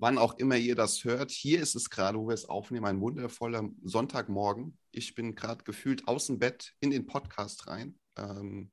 [0.00, 1.30] wann auch immer ihr das hört.
[1.30, 4.78] Hier ist es gerade, wo wir es aufnehmen, ein wundervoller Sonntagmorgen.
[4.92, 7.98] Ich bin gerade gefühlt aus dem Bett in den Podcast rein.
[8.16, 8.70] Ähm,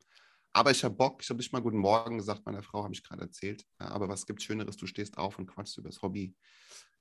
[0.53, 3.03] aber ich habe Bock, ich habe nicht mal guten Morgen gesagt, meiner Frau habe ich
[3.03, 3.65] gerade erzählt.
[3.79, 4.77] Ja, aber was gibt Schöneres?
[4.77, 6.33] Du stehst auf und quatschst über das Hobby.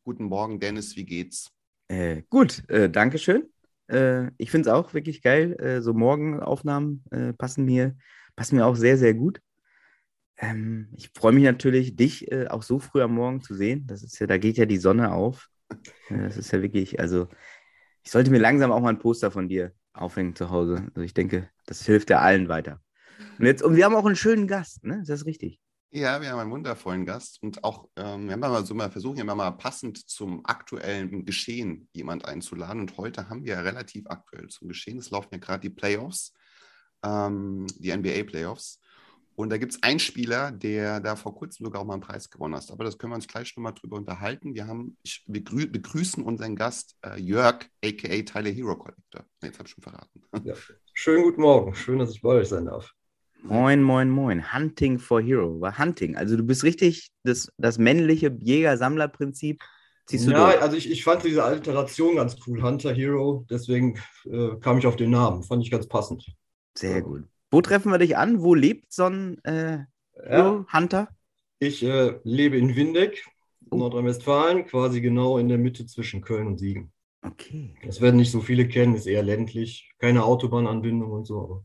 [0.03, 1.51] Guten Morgen, Dennis, wie geht's?
[1.89, 3.49] Äh, gut, äh, danke schön.
[3.89, 5.55] Äh, ich finde es auch wirklich geil.
[5.61, 7.97] Äh, so Morgenaufnahmen äh, passen, mir,
[8.35, 9.41] passen mir auch sehr, sehr gut.
[10.39, 13.87] Ähm, ich freue mich natürlich, dich äh, auch so früh am Morgen zu sehen.
[13.87, 15.49] Das ist ja, da geht ja die Sonne auf.
[16.09, 17.29] Äh, das ist ja wirklich, also
[18.03, 20.89] ich sollte mir langsam auch mal ein Poster von dir aufhängen zu Hause.
[20.95, 22.81] Also ich denke, das hilft ja allen weiter.
[23.39, 25.01] Und jetzt, und wir haben auch einen schönen Gast, ne?
[25.01, 25.61] Ist das richtig?
[25.91, 29.21] Ja, wir haben einen wundervollen Gast und auch, ähm, wir haben mal so mal versucht,
[29.21, 32.81] immer mal passend zum aktuellen Geschehen jemand einzuladen.
[32.81, 34.99] Und heute haben wir ja relativ aktuell zum Geschehen.
[34.99, 36.33] Es laufen ja gerade die Playoffs,
[37.05, 38.81] ähm, die NBA-Playoffs.
[39.37, 42.31] Und da gibt es einen Spieler, der da vor kurzem sogar auch mal einen Preis
[42.31, 42.71] gewonnen hat.
[42.71, 44.55] Aber das können wir uns gleich schon mal drüber unterhalten.
[44.55, 49.25] Wir haben, ich begrü begrüßen unseren Gast äh, Jörg, aka Tyler Hero Collector.
[49.43, 50.23] Jetzt habe ich schon verraten.
[50.45, 50.55] Ja.
[50.93, 51.75] Schönen guten Morgen.
[51.75, 52.93] Schön, dass ich bei euch sein darf.
[53.43, 54.55] Moin, moin, moin.
[54.55, 55.61] Hunting for Hero.
[55.61, 56.17] War Hunting.
[56.17, 59.63] Also du bist richtig das, das männliche Jäger-Sammler-Prinzip.
[60.07, 60.63] Ziehst du ja, durch.
[60.63, 63.45] also ich, ich fand diese Alteration ganz cool, Hunter Hero.
[63.51, 65.43] Deswegen äh, kam ich auf den Namen.
[65.43, 66.25] Fand ich ganz passend.
[66.77, 67.25] Sehr gut.
[67.55, 68.43] Wo treffen wir dich an?
[68.43, 69.85] Wo lebt so ein äh,
[70.21, 71.09] Hero Hunter?
[71.61, 73.25] Ich äh, lebe in Windeck,
[73.71, 73.77] Oh.
[73.77, 76.93] Nordrhein-Westfalen, quasi genau in der Mitte zwischen Köln und Siegen.
[77.23, 77.77] Okay.
[77.87, 79.89] Das werden nicht so viele kennen, ist eher ländlich.
[80.01, 81.41] Keine Autobahnanbindung und so.
[81.41, 81.65] aber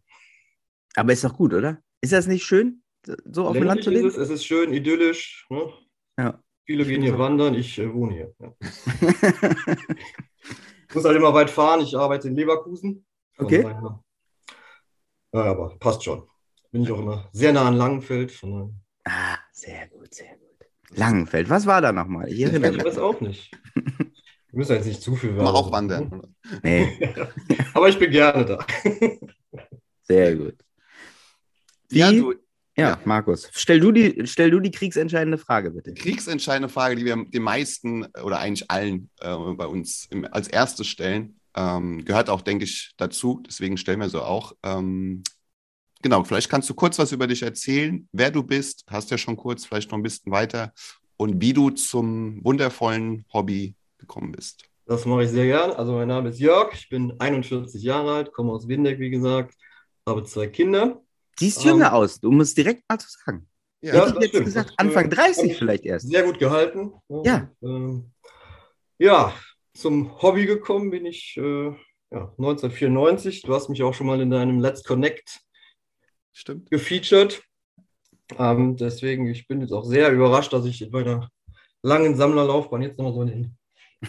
[0.95, 1.81] Aber ist doch gut, oder?
[2.01, 2.83] Ist das nicht schön,
[3.25, 4.07] so auf dem Land ländlich zu leben?
[4.07, 5.47] ist es, es ist schön idyllisch.
[5.49, 5.73] Ne?
[6.19, 6.43] Ja.
[6.65, 8.35] Viele gehen hier wandern, ich äh, wohne hier.
[8.39, 8.53] Ja.
[10.89, 11.81] Ich muss halt immer weit fahren.
[11.81, 13.05] Ich arbeite in Leverkusen.
[13.33, 13.63] Von Okay.
[15.33, 16.23] Ja, aber passt schon.
[16.71, 18.31] Bin ich auch immer sehr nah an Langenfeld.
[18.31, 20.97] Von ah, sehr gut, sehr gut.
[20.97, 22.31] Langenfeld, was war da nochmal?
[22.31, 22.85] Ich erinnere Ich mich.
[22.85, 23.51] weiß auch nicht.
[23.75, 26.35] Wir müssen jetzt nicht zu viel Werbung auch wandern.
[26.63, 27.13] Nee,
[27.75, 28.65] Aber ich bin gerne da.
[30.01, 30.55] sehr gut.
[31.89, 32.33] Wie, Ja, ja, du,
[32.75, 32.99] ja.
[33.05, 35.93] Markus, stell du, die, stell du die kriegsentscheidende Frage, bitte.
[35.93, 40.87] kriegsentscheidende Frage, die wir den meisten oder eigentlich allen äh, bei uns im, als erstes
[40.87, 43.41] stellen, ähm, gehört auch, denke ich, dazu.
[43.45, 44.53] Deswegen stellen wir so auch.
[44.63, 45.23] Ähm,
[46.01, 49.37] genau, vielleicht kannst du kurz was über dich erzählen, wer du bist, hast ja schon
[49.37, 50.73] kurz, vielleicht noch ein bisschen weiter
[51.17, 54.63] und wie du zum wundervollen Hobby gekommen bist.
[54.85, 55.71] Das mache ich sehr gern.
[55.71, 59.55] Also mein Name ist Jörg, ich bin 41 Jahre alt, komme aus Windeck, wie gesagt,
[60.07, 61.01] habe zwei Kinder.
[61.37, 63.47] Siehst Ähm, jünger aus, um es direkt mal zu sagen.
[63.81, 64.45] Ja, Hätte ich jetzt stimmt.
[64.45, 66.07] gesagt, Das, Anfang äh, 30 hab ich vielleicht erst.
[66.09, 66.93] Sehr gut gehalten.
[67.23, 67.49] Ja.
[67.61, 68.11] Ähm,
[68.97, 69.33] ja,
[69.79, 71.67] zum Hobby gekommen bin ich äh,
[72.11, 73.43] ja, 1994.
[73.43, 75.41] Du hast mich auch schon mal in deinem Let's Connect
[76.33, 76.69] Stimmt?
[76.69, 77.41] gefeatured.
[78.37, 81.29] Ähm, deswegen, ich bin jetzt auch sehr überrascht, dass ich bei einer
[81.81, 83.57] langen Sammlerlaufbahn jetzt nochmal so in den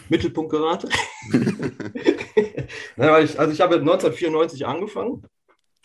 [0.09, 0.89] Mittelpunkt gerate.
[2.97, 5.23] Weil ich, also ich habe 1994 angefangen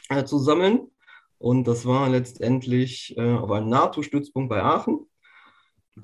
[0.09, 0.91] äh, zu sammeln
[1.39, 5.09] und das war letztendlich äh, auf einem NATO-Stützpunkt bei Aachen.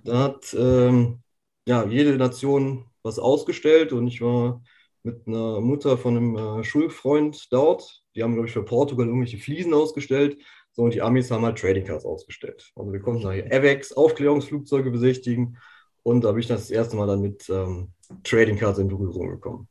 [0.05, 1.23] Da hat ähm,
[1.67, 4.63] ja, jede Nation was ausgestellt und ich war
[5.03, 8.03] mit einer Mutter von einem äh, Schulfreund dort.
[8.15, 10.39] Die haben, glaube ich, für Portugal irgendwelche Fliesen ausgestellt.
[10.73, 12.71] So, und die Amis haben halt Trading Cards ausgestellt.
[12.77, 15.59] Also wir konnten da hier AVEX, Aufklärungsflugzeuge besichtigen.
[16.03, 17.93] Und da bin ich das erste Mal dann mit ähm,
[18.25, 19.69] Trading Cards in Berührung gekommen.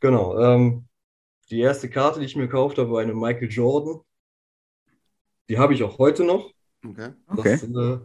[0.00, 0.38] Genau.
[0.38, 0.86] Ähm,
[1.50, 4.00] die erste Karte, die ich mir gekauft habe, war eine Michael Jordan.
[5.48, 6.52] Die habe ich auch heute noch.
[6.86, 7.10] Okay.
[7.26, 7.58] Okay.
[7.60, 7.98] Das äh,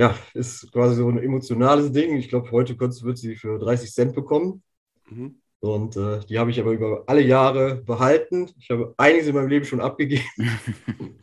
[0.00, 2.16] ja, ist quasi so ein emotionales Ding.
[2.16, 4.62] Ich glaube, heute könntest- wird sie für 30 Cent bekommen.
[5.10, 5.42] Mhm.
[5.60, 8.48] Und äh, die habe ich aber über alle Jahre behalten.
[8.58, 10.24] Ich habe einiges in meinem Leben schon abgegeben,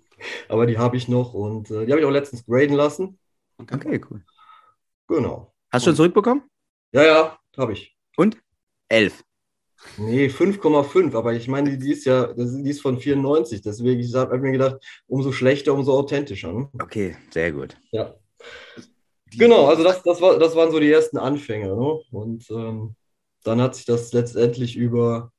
[0.48, 3.18] aber die habe ich noch und äh, die habe ich auch letztens graden lassen.
[3.58, 4.22] Okay, cool.
[5.08, 5.56] Genau.
[5.72, 6.44] Hast du schon zurückbekommen?
[6.94, 7.98] Ja, ja, habe ich.
[8.16, 8.38] Und?
[8.90, 9.24] Elf.
[9.98, 14.38] Nee, 5,5, aber ich meine, die, ist ja, die ist von 94, deswegen ich habe
[14.38, 16.54] mir gedacht, umso schlechter, umso authentischer.
[16.54, 16.70] Ne?
[16.80, 17.76] Okay, sehr gut.
[17.92, 18.14] Ja.
[19.34, 21.68] Die- Genau, also das, das, war, das waren so die ersten Anfänge.
[21.68, 22.02] Ne?
[22.12, 22.96] Und ähm,
[23.44, 25.32] dann hat sich das letztendlich über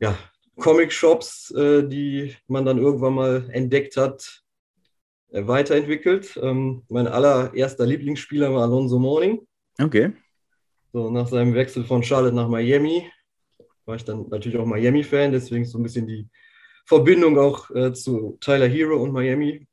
[0.00, 0.18] ja,
[0.56, 4.42] Comic-Shops, äh, die man dann irgendwann mal entdeckt hat,
[5.30, 6.38] äh, weiterentwickelt.
[6.42, 9.46] Ähm, mein allererster Lieblingsspieler war Alonso Morning.
[9.80, 10.12] Okay.
[10.92, 13.10] So, nach seinem Wechsel von Charlotte nach Miami
[13.84, 16.28] war ich dann natürlich auch Miami-Fan, deswegen so ein bisschen die
[16.86, 19.66] Verbindung auch äh, zu Tyler Hero und Miami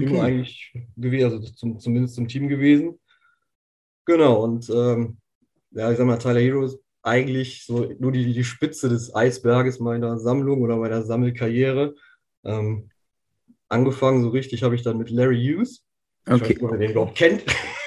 [0.00, 0.20] immer Okay.
[0.20, 2.98] eigentlich gewesen, also zum, zumindest zum Team gewesen.
[4.06, 5.18] Genau, und ähm,
[5.70, 9.80] ja, ich sag mal, Tyler Hero ist eigentlich so nur die, die Spitze des Eisberges
[9.80, 11.94] meiner Sammlung oder meiner Sammelkarriere.
[12.44, 12.90] Ähm,
[13.68, 15.84] angefangen so richtig habe ich dann mit Larry Hughes.
[16.26, 16.58] Ich weiß Okay.
[16.60, 17.42] nicht, den überhaupt kennt.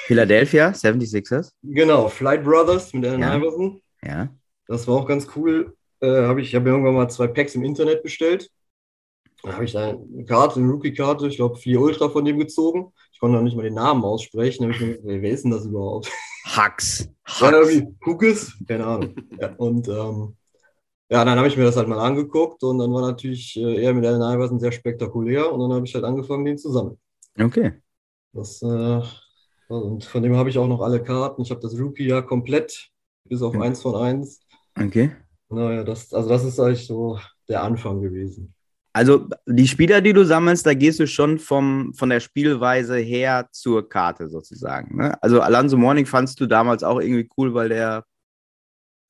[0.07, 1.51] Philadelphia, 76ers.
[1.63, 3.37] Genau, Flight Brothers mit Allen Ja.
[3.37, 3.81] Iverson.
[4.03, 4.29] Ja.
[4.67, 5.75] Das war auch ganz cool.
[6.01, 8.49] Äh, hab ich ich habe mir irgendwann mal zwei Packs im Internet bestellt.
[9.45, 12.91] Da habe ich da eine Karte, eine Rookie-Karte, ich glaube 4 Ultra von dem gezogen.
[13.11, 14.63] Ich konnte noch nicht mal den Namen aussprechen.
[14.63, 16.11] Da hab ich mir, gedacht, wer ist denn das überhaupt?
[16.55, 17.07] Hux.
[17.39, 17.69] Ja, Hux.
[17.69, 19.15] irgendwie Hugis, keine Ahnung.
[19.39, 20.35] Ja, und ähm,
[21.09, 23.93] ja, dann habe ich mir das halt mal angeguckt und dann war natürlich äh, er
[23.93, 26.97] mit Allen Iverson sehr spektakulär und dann habe ich halt angefangen, den zu sammeln.
[27.39, 27.73] Okay.
[28.33, 29.01] Das, äh,
[29.67, 31.43] und von dem habe ich auch noch alle Karten.
[31.43, 32.89] Ich habe das Rookie-Jahr komplett,
[33.27, 33.61] bis auf Ja.
[33.61, 34.41] eins von eins.
[34.79, 35.11] Okay.
[35.49, 38.54] Naja, das, also das ist eigentlich so der Anfang gewesen.
[38.95, 43.49] Also die Spieler, die du sammelst, da gehst du schon vom, von der Spielweise her
[43.51, 44.95] zur Karte sozusagen.
[44.95, 45.21] Ne?
[45.21, 48.05] Also Alonso Morning fandst du damals auch irgendwie cool, weil der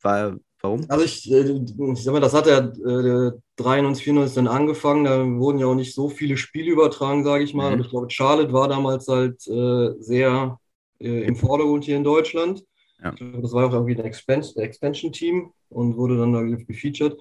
[0.01, 0.85] war, warum?
[0.89, 1.61] Also ich, äh,
[1.93, 5.03] ich sag mal, das hat ja äh, 93, 94 dann angefangen.
[5.03, 7.67] Da wurden ja auch nicht so viele Spiele übertragen, sage ich mal.
[7.67, 7.73] Mhm.
[7.73, 10.57] Aber ich glaube, Charlotte war damals halt äh, sehr
[10.99, 12.63] äh, im Vordergrund hier in Deutschland.
[13.03, 13.11] Ja.
[13.11, 17.19] Ich glaube, das war auch irgendwie ein Expansion- Expansion-Team und wurde dann da gefeatured.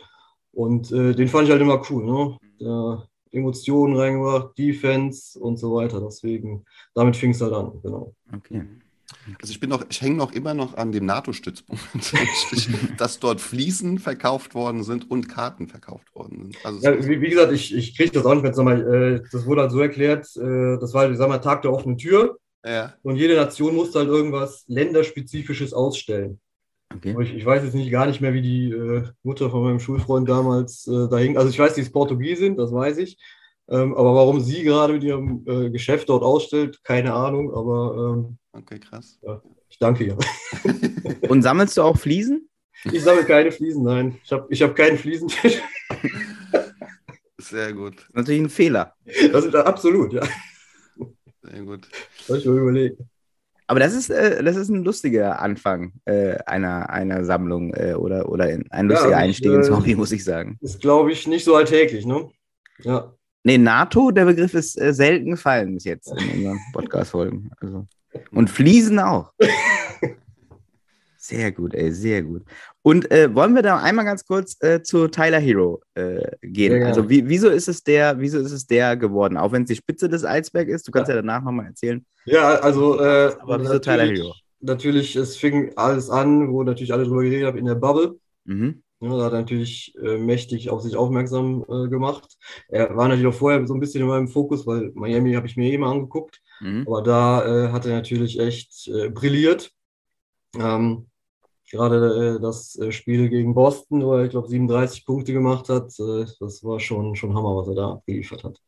[0.54, 2.38] Und äh, den fand ich halt immer cool, ne?
[2.60, 6.00] Da Emotionen reingebracht, Defense und so weiter.
[6.00, 6.64] Deswegen,
[6.94, 8.14] damit fing es halt an, genau.
[8.32, 8.62] Okay.
[9.40, 11.82] Also ich bin noch, ich hänge noch immer noch an dem NATO-Stützpunkt,
[12.98, 16.56] dass dort Fliesen verkauft worden sind und Karten verkauft worden sind.
[16.64, 18.80] Also Ja, wie, wie gesagt, ich, ich kriege das auch nicht mehr zusammen.
[18.80, 21.72] Äh, das wurde halt so erklärt, äh, das war, halt, ich sag mal, Tag der
[21.72, 26.40] offenen Tür ja, und jede Nation musste halt irgendwas Länderspezifisches ausstellen.
[26.96, 27.16] Okay.
[27.22, 30.28] Ich, ich weiß jetzt nicht gar nicht mehr, wie die äh, Mutter von meinem Schulfreund
[30.28, 31.36] damals äh, da hing.
[31.36, 33.18] Also ich weiß, die ist Portugiesin, das weiß ich.
[33.68, 37.52] Ähm, aber warum sie gerade mit ihrem äh, Geschäft dort ausstellt, keine Ahnung.
[37.54, 39.18] Aber ähm, okay, krass.
[39.68, 40.18] ich danke ihr.
[41.28, 42.48] Und sammelst du auch Fliesen?
[42.92, 44.18] Ich sammle keine Fliesen, nein.
[44.24, 45.60] Ich habe ich hab keinen Fliesentisch.
[47.38, 48.94] Sehr gut, natürlich ein Fehler.
[49.32, 50.22] Das ist absolut, ja.
[51.42, 51.86] sehr gut.
[52.18, 53.00] Das habe ich mir überlegt.
[53.66, 58.28] Aber das ist, äh, das ist ein lustiger Anfang äh, einer, einer Sammlung äh, oder,
[58.28, 60.58] oder ein, Ja, lustiger ich, Einstieg ins äh, Hobby, muss ich sagen.
[60.60, 62.28] Ist, glaube ich, nicht so alltäglich, ne?
[62.82, 63.14] Ja.
[63.42, 67.50] Nee, NATO, der Begriff ist äh, selten gefallen bis jetzt in unseren Podcast-Folgen.
[67.60, 67.86] Also.
[68.30, 69.32] Und Fliesen auch.
[71.26, 72.42] Sehr gut, ey, sehr gut.
[72.82, 76.74] Und äh, wollen wir da einmal ganz kurz äh, zu Tyler Hero äh, gehen?
[76.74, 76.84] Gerne.
[76.84, 79.38] Also wie, wieso ist es der, wieso ist es der geworden?
[79.38, 82.04] Auch wenn es die Spitze des Eisbergs ist, du kannst ja, danach nochmal erzählen.
[82.26, 84.34] Ja, also äh, Aber wieso Tyler natürlich, Hero?
[84.60, 88.18] natürlich, es fing alles an, wo natürlich alle drüber geredet haben, in der Bubble.
[88.44, 88.82] Mhm.
[89.00, 92.36] Ja, da hat er natürlich äh, mächtig auf sich aufmerksam äh, gemacht.
[92.68, 95.56] Er war natürlich auch vorher so ein bisschen in meinem Fokus, weil Miami habe ich
[95.56, 96.42] mir eh immer angeguckt.
[96.60, 96.84] Mhm.
[96.86, 99.70] Aber da äh, hat er natürlich echt äh, brilliert.
[100.56, 101.06] Ähm,
[101.74, 105.92] gerade äh, das äh, Spiel gegen Boston, wo er, ich glaube, 37 Punkte gemacht hat,
[105.98, 108.60] äh, das war schon, schon Hammer, was er da abgeliefert hat.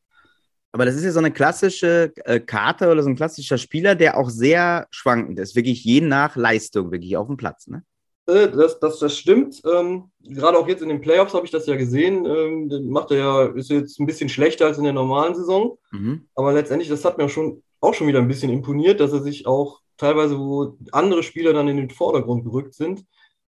[0.72, 4.18] Aber das ist ja so eine klassische äh, Karte oder so ein klassischer Spieler, der
[4.18, 5.56] auch sehr schwankend ist.
[5.56, 7.66] Wirklich je nach Leistung, wirklich auf dem Platz.
[7.66, 7.82] Ne?
[8.26, 9.62] Äh, Das, das, das stimmt.
[9.64, 12.26] Ähm, gerade auch jetzt in den Playoffs habe ich das ja gesehen.
[12.26, 15.78] Ähm, macht er ja, ist jetzt ein bisschen schlechter als in der normalen Saison.
[15.92, 16.28] Mhm.
[16.34, 19.22] Aber letztendlich, das hat mir auch schon, auch schon wieder ein bisschen imponiert, dass er
[19.22, 23.04] sich auch teilweise, wo andere Spieler dann in den Vordergrund gerückt sind,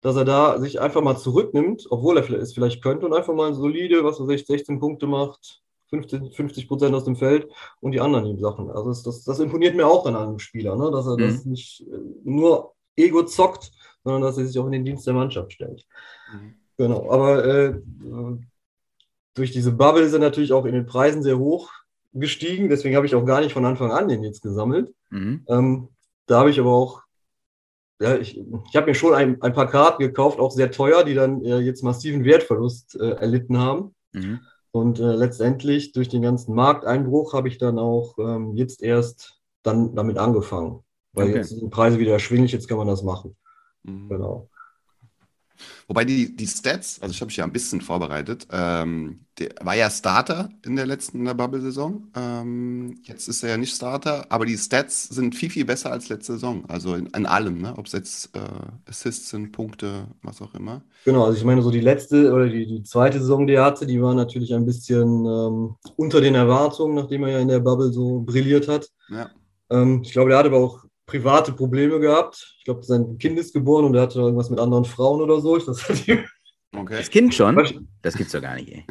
[0.03, 3.35] dass er da sich einfach mal zurücknimmt, obwohl er vielleicht- es vielleicht könnte und einfach
[3.35, 7.49] mal solide, was weiß ich, 16 Punkte macht, 50, 50 Prozent aus dem Feld
[7.81, 8.71] und die anderen ihm Sachen.
[8.71, 10.91] Also das, das, das imponiert mir auch an einem Spieler, ne?
[10.91, 11.21] dass er Mhm.
[11.21, 13.73] das nicht äh, nur Ego zockt,
[14.05, 15.85] sondern dass er sich auch in den Dienst der Mannschaft stellt.
[16.33, 16.55] Mhm.
[16.79, 18.39] Genau, aber äh, äh,
[19.35, 21.71] durch diese Bubble ist er natürlich auch in den Preisen sehr hoch
[22.13, 22.69] gestiegen.
[22.69, 24.95] Deswegen habe ich auch gar nicht von Anfang an den jetzt gesammelt.
[25.11, 25.45] Mhm.
[25.49, 25.89] Ähm,
[26.31, 27.03] da habe ich aber auch,
[28.01, 31.15] ja, ich, ich habe mir schon ein, ein paar Karten gekauft, auch sehr teuer, die
[31.15, 33.95] dann äh, jetzt massiven Wertverlust äh, erlitten haben.
[34.13, 34.41] Mhm.
[34.71, 39.95] Und äh, letztendlich durch den ganzen Markteinbruch habe ich dann auch ähm, jetzt erst dann
[39.97, 40.85] damit angefangen.
[41.13, 41.37] Weil Okay.
[41.39, 43.37] jetzt sind die Preise wieder erschwinglich, jetzt kann man das machen.
[43.83, 44.09] Mhm.
[44.09, 44.50] Genau.
[45.89, 49.75] Wobei die, die Stats, also ich habe mich ja ein bisschen vorbereitet, ähm, der war
[49.75, 52.09] ja Starter in der letzten Bubble-Saison.
[52.15, 56.09] Ähm, jetzt ist er ja nicht Starter, aber die Stats sind viel, viel besser als
[56.09, 56.65] letzte Saison.
[56.69, 57.75] Also in, in allem, ne?
[57.77, 58.41] ob es jetzt äh,
[58.89, 60.83] Assists sind, Punkte, was auch immer.
[61.05, 63.87] Genau, also ich meine, so die letzte oder die, die zweite Saison, die er hatte,
[63.87, 67.93] die war natürlich ein bisschen ähm, unter den Erwartungen, nachdem er ja in der Bubble
[67.93, 68.89] so brilliert hat.
[69.09, 69.31] Ja.
[69.71, 72.55] Ähm, ich glaube, der hat aber auch private Probleme gehabt.
[72.59, 75.57] Ich glaube, sein Kind ist geboren und er hatte irgendwas mit anderen Frauen oder so.
[75.59, 75.85] Das
[76.73, 76.97] Okay.
[76.99, 77.57] Das Kind schon?
[77.57, 77.75] Was?
[78.03, 78.85] Das gibt's doch gar nicht, ey.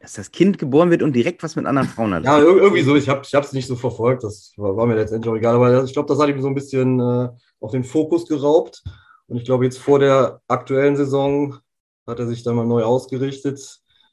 [0.00, 2.24] Dass das Kind geboren wird und direkt was mit anderen Frauen hat.
[2.24, 2.96] Ja, ir- irgendwie so.
[2.96, 4.24] Ich habe es nicht so verfolgt.
[4.24, 5.56] Das war, war mir letztendlich auch egal.
[5.56, 7.28] Aber ich glaube, das hat ihm so ein bisschen äh,
[7.60, 8.82] auch den Fokus geraubt.
[9.26, 11.58] Und ich glaube, jetzt vor der aktuellen Saison
[12.06, 13.58] hat er sich dann mal neu ausgerichtet.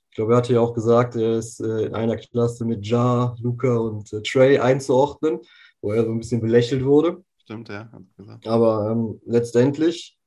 [0.09, 3.35] Ich glaube, er hatte ja auch gesagt, er ist äh, in einer Klasse mit Ja,
[3.41, 5.39] Luca und äh, Trey einzuordnen,
[5.85, 7.23] wo er so ein bisschen belächelt wurde.
[7.37, 8.47] Stimmt, ja, hat er gesagt.
[8.47, 10.17] Aber ähm, letztendlich,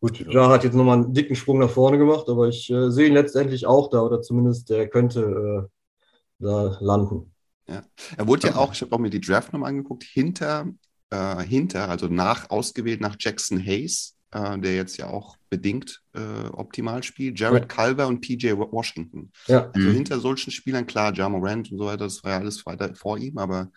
[0.00, 3.06] gut, Ja hat jetzt nochmal einen dicken Sprung nach vorne gemacht, aber ich äh, sehe
[3.06, 7.32] ihn letztendlich auch da oder zumindest er könnte äh, da landen.
[7.68, 10.72] Er wurde ja auch, ich habe auch mir die Draft nochmal angeguckt, hinter,
[11.10, 16.46] äh, hinter, also nach, ausgewählt nach Jackson Hayes, äh, der jetzt ja auch bedingt äh,
[16.52, 17.68] optimal spielt, Jared Ja.
[17.68, 19.32] Culver und PJ Wa- Washington.
[19.46, 19.90] Ja, Also Mhm.
[19.90, 23.18] hinter solchen Spielern, klar, Ja Morant und so weiter, das war ja alles weiter vor
[23.18, 23.70] ihm, aber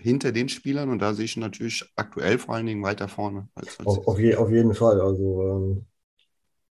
[0.00, 3.48] hinter den Spielern und da sehe ich ihn natürlich aktuell vor allen Dingen weiter vorne.
[3.54, 5.00] Als, als auf, auf, je, auf jeden Fall.
[5.00, 5.86] Also ähm,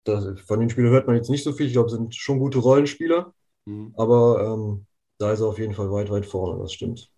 [0.05, 1.67] das, von den Spielern hört man jetzt nicht so viel.
[1.67, 3.33] Ich glaube, es sind schon gute Rollenspieler,
[3.67, 3.93] Mhm.
[3.95, 4.87] aber ähm,
[5.19, 7.11] da ist er auf jeden Fall weit, weit vorne, das stimmt.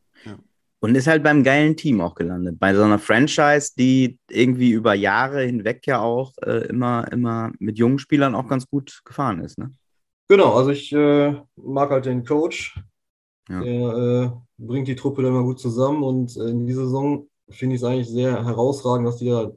[0.81, 2.59] Und ist halt beim geilen Team auch gelandet.
[2.59, 7.77] Bei so einer Franchise, die irgendwie über Jahre hinweg ja auch äh, immer, immer mit
[7.77, 9.57] jungen Spielern auch ganz gut gefahren ist.
[9.57, 9.71] Ne?
[10.27, 12.79] Genau, also ich äh, mag halt den Coach.
[13.49, 13.61] Ja.
[13.61, 17.75] Der äh, bringt die Truppe dann mal gut zusammen und äh, in dieser Saison finde
[17.75, 19.51] ich es eigentlich sehr herausragend, was die da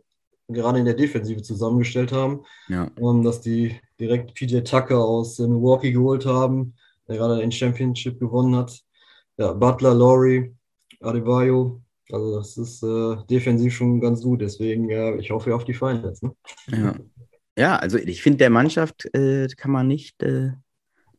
[0.48, 2.44] gerade in der Defensive zusammengestellt haben.
[2.68, 2.90] Ja.
[2.98, 6.75] Ähm, dass die direkt PJ Tucker aus Milwaukee geholt haben,
[7.06, 8.78] der gerade den Championship gewonnen hat.
[9.37, 10.54] Ja, Butler, Laurie,
[11.00, 11.80] Adebayo.
[12.10, 14.40] Also das ist äh, defensiv schon ganz gut.
[14.40, 16.22] Deswegen, ja, ich hoffe auf die Finals.
[16.22, 16.32] Ne?
[16.70, 16.94] Ja.
[17.56, 20.52] ja, also ich finde, der Mannschaft äh, kann man nicht, äh,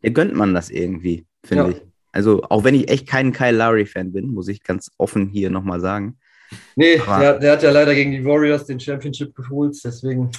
[0.04, 1.70] der gönnt man das irgendwie, finde Ja.
[1.70, 1.82] ich.
[2.12, 5.80] Also auch wenn ich echt kein Kyle Lowry-Fan bin, muss ich ganz offen hier nochmal
[5.80, 6.18] sagen.
[6.76, 10.32] Nee, der, der hat ja leider gegen die Warriors den Championship geholt, deswegen.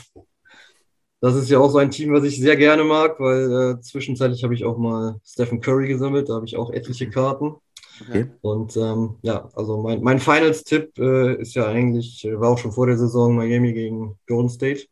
[1.20, 4.42] Das ist ja auch so ein Team, was ich sehr gerne mag, weil äh, zwischenzeitlich
[4.42, 7.54] habe ich auch mal Stephen Curry gesammelt, da habe ich auch etliche Karten.
[8.00, 8.30] Okay.
[8.40, 12.72] Und ähm, ja, also mein, mein Finals-Tipp äh, ist ja eigentlich, äh, war auch schon
[12.72, 14.86] vor der Saison Miami gegen Golden State.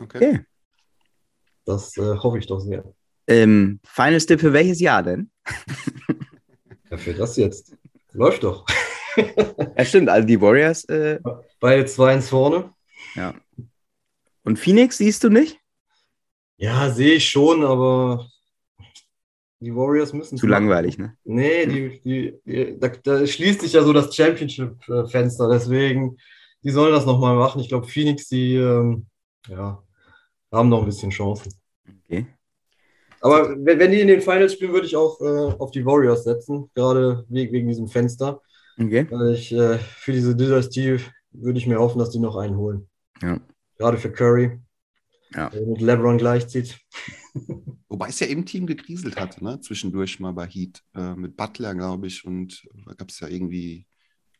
[0.00, 0.16] Okay.
[0.16, 0.40] Okay.
[1.64, 2.84] Das äh, hoffe ich doch sehr.
[3.26, 5.30] Ähm, Finals Tipp für welches Jahr denn?
[6.90, 7.74] Ja, für das jetzt.
[8.12, 8.64] Läuft doch.
[9.76, 11.18] Ja, stimmt, also die Warriors äh,
[11.60, 12.72] Beide 2-1 vorne.
[13.16, 13.34] ja.
[14.44, 15.58] Und Phoenix siehst du nicht?
[16.56, 18.28] Ja, sehe ich schon, aber
[19.64, 21.16] die Warriors müssen Zu langweilig, ne?
[21.24, 26.16] Nee, die, die, die, da, da schließt sich ja so das Championship-Fenster, deswegen,
[26.62, 27.60] die sollen das nochmal machen.
[27.60, 29.06] Ich glaube, Phoenix, die ähm,
[29.48, 29.82] ja,
[30.52, 31.52] haben noch ein bisschen Chancen.
[32.04, 32.26] Okay.
[33.20, 36.24] Aber wenn, wenn die in den Finals spielen, würde ich auch äh, auf die Warriors
[36.24, 38.40] setzen, gerade wegen, wegen diesem Fenster.
[38.78, 39.06] Okay.
[39.10, 40.98] Weil ich äh, für diese Dynastie
[41.32, 42.88] würde ich mir hoffen, dass die noch einen holen.
[43.22, 43.40] Ja.
[43.78, 44.60] Gerade für Curry,
[45.34, 45.48] Ja.
[45.48, 46.78] der mit LeBron gleichzieht.
[47.88, 49.60] Wobei es ja im Team gekriselt hatte, ne?
[49.60, 50.82] Zwischendurch mal bei Heat.
[50.94, 52.24] Äh, mit Butler, glaube ich.
[52.24, 53.86] Und da gab es ja irgendwie,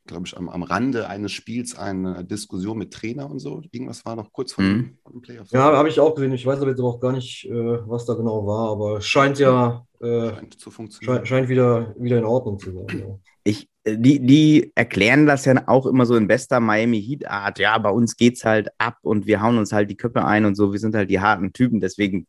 [0.06, 3.62] glaube ich, am, am Rande eines Spiels eine Diskussion mit Trainer und so.
[3.70, 4.98] Irgendwas war noch kurz vor, Mhm.
[5.12, 5.50] den Playoffs.
[5.52, 6.32] Ja, habe ich auch gesehen.
[6.32, 7.52] Ich weiß aber jetzt aber auch gar nicht, äh,
[7.88, 11.16] was da genau war, aber es scheint ja äh, Scheint zu funktionieren.
[11.16, 12.98] Scheint, scheint wieder, wieder in Ordnung zu sein.
[12.98, 13.18] Ja.
[13.44, 17.58] Ich, äh, die, die erklären das ja auch immer so in bester Miami Heat Art.
[17.58, 20.54] Ja, bei uns geht's halt ab und wir hauen uns halt die Köpfe ein und
[20.54, 20.72] so.
[20.72, 22.26] Wir sind halt die harten Typen, deswegen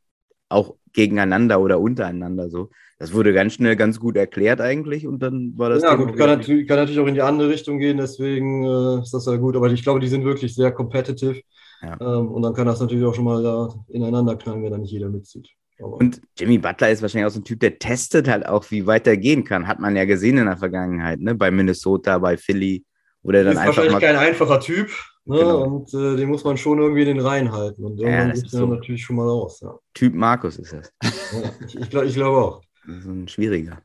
[0.50, 2.70] auch gegeneinander oder untereinander so.
[2.98, 5.84] Das wurde ganz schnell ganz gut erklärt eigentlich und dann war das.
[5.84, 9.14] ja, gut, kann natürlich, kann natürlich auch in die andere Richtung gehen, deswegen äh, ist
[9.14, 9.56] das ja gut.
[9.56, 11.42] Aber ich glaube, die sind wirklich sehr competitive.
[11.82, 11.98] Ja.
[12.00, 14.92] Ähm, und dann kann das natürlich auch schon mal da ineinander knallen, wenn da nicht
[14.92, 15.50] jeder mitzieht.
[15.80, 18.88] Aber, Und Jimmy Butler ist wahrscheinlich auch so ein Typ, der testet halt auch, wie
[18.88, 19.68] weit er gehen kann.
[19.68, 21.36] Hat man ja gesehen in der Vergangenheit, ne?
[21.36, 22.86] Bei Minnesota, bei Philly,
[23.24, 24.00] wo der dann ist einfach wahrscheinlich mal.
[24.00, 24.90] kein einfacher Typ.
[25.25, 25.39] Ne?
[25.39, 25.63] Genau.
[25.63, 27.84] Und äh, den muss man schon irgendwie in den Reihen halten.
[27.84, 28.65] Und Ja, irgendwann ist er so.
[28.67, 29.60] natürlich schon mal aus.
[29.62, 29.77] Ja.
[29.94, 30.94] Typ Markus ist das.
[31.01, 32.62] Ja, ich ich glaube ich glaub auch.
[32.88, 33.79] Das ist ein schwieriger.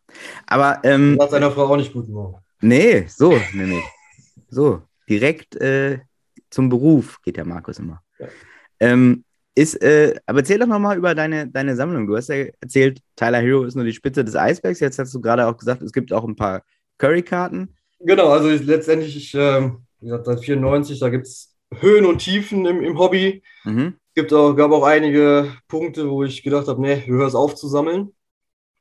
[0.46, 2.42] Aber ähm, Hat seiner Frau auch nicht gut gemacht.
[2.60, 3.82] Nee, so nämlich.
[4.50, 6.00] So, direkt äh,
[6.50, 8.02] zum Beruf geht der Markus immer.
[8.18, 8.26] Ja.
[8.80, 12.06] Ähm, ist, äh, aber erzähl doch nochmal über deine, deine Sammlung.
[12.06, 14.80] Du hast ja erzählt, Tyler Hero ist nur die Spitze des Eisbergs.
[14.80, 16.62] Jetzt hast du gerade auch gesagt, es gibt auch ein paar
[16.98, 17.74] Curry-Karten.
[18.00, 22.18] Genau, also ich, letztendlich, ich, ähm, wie gesagt, seit 94, da gibt es Höhen und
[22.18, 23.42] Tiefen im, im Hobby.
[23.64, 23.96] Mhm.
[24.14, 27.54] gibt auch, gab auch einige Punkte, wo ich gedacht habe, nee, wir hören es auf
[27.54, 28.12] zu sammeln.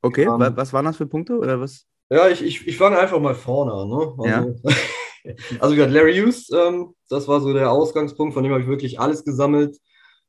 [0.02, 1.86] Okay, Ähm, wa was waren das für Punkte oder was?
[2.10, 3.90] Ja, ich, ich, ich fange einfach mal vorne an.
[3.90, 4.14] Ne?
[4.18, 4.56] Also,
[5.60, 8.68] also wie gesagt, Larry Hughes, ähm, das war so der Ausgangspunkt, von dem habe ich
[8.68, 9.78] wirklich alles gesammelt,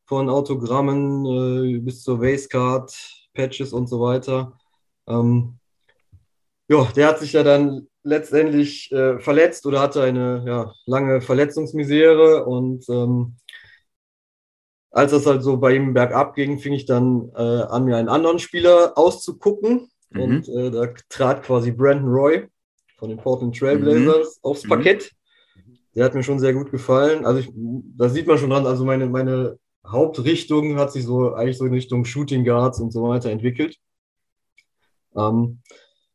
[0.04, 1.24] von Autogrammen
[1.76, 2.92] äh, bis zur Vasecard,
[3.32, 4.58] Patches und so weiter.
[5.06, 5.58] Ähm,
[6.68, 12.44] ja, der hat sich ja dann letztendlich äh, verletzt oder hatte eine ja, lange Verletzungsmisere
[12.44, 13.36] und ähm,
[14.90, 18.08] als das halt so bei ihm bergab ging, fing ich dann äh, an, mir einen
[18.08, 19.88] anderen Spieler auszugucken.
[20.10, 20.20] Mhm.
[20.20, 22.48] Und äh, da trat quasi Brandon Roy
[22.96, 24.40] von den Portland Trailblazers mhm.
[24.42, 25.12] aufs Parkett.
[25.94, 27.24] Der hat mir schon sehr gut gefallen.
[27.24, 27.50] Also ich,
[27.96, 31.74] da sieht man schon dran, also meine, meine Hauptrichtung hat sich so eigentlich so in
[31.74, 33.76] Richtung Shooting Guards und so weiter entwickelt.
[35.16, 35.62] Ähm,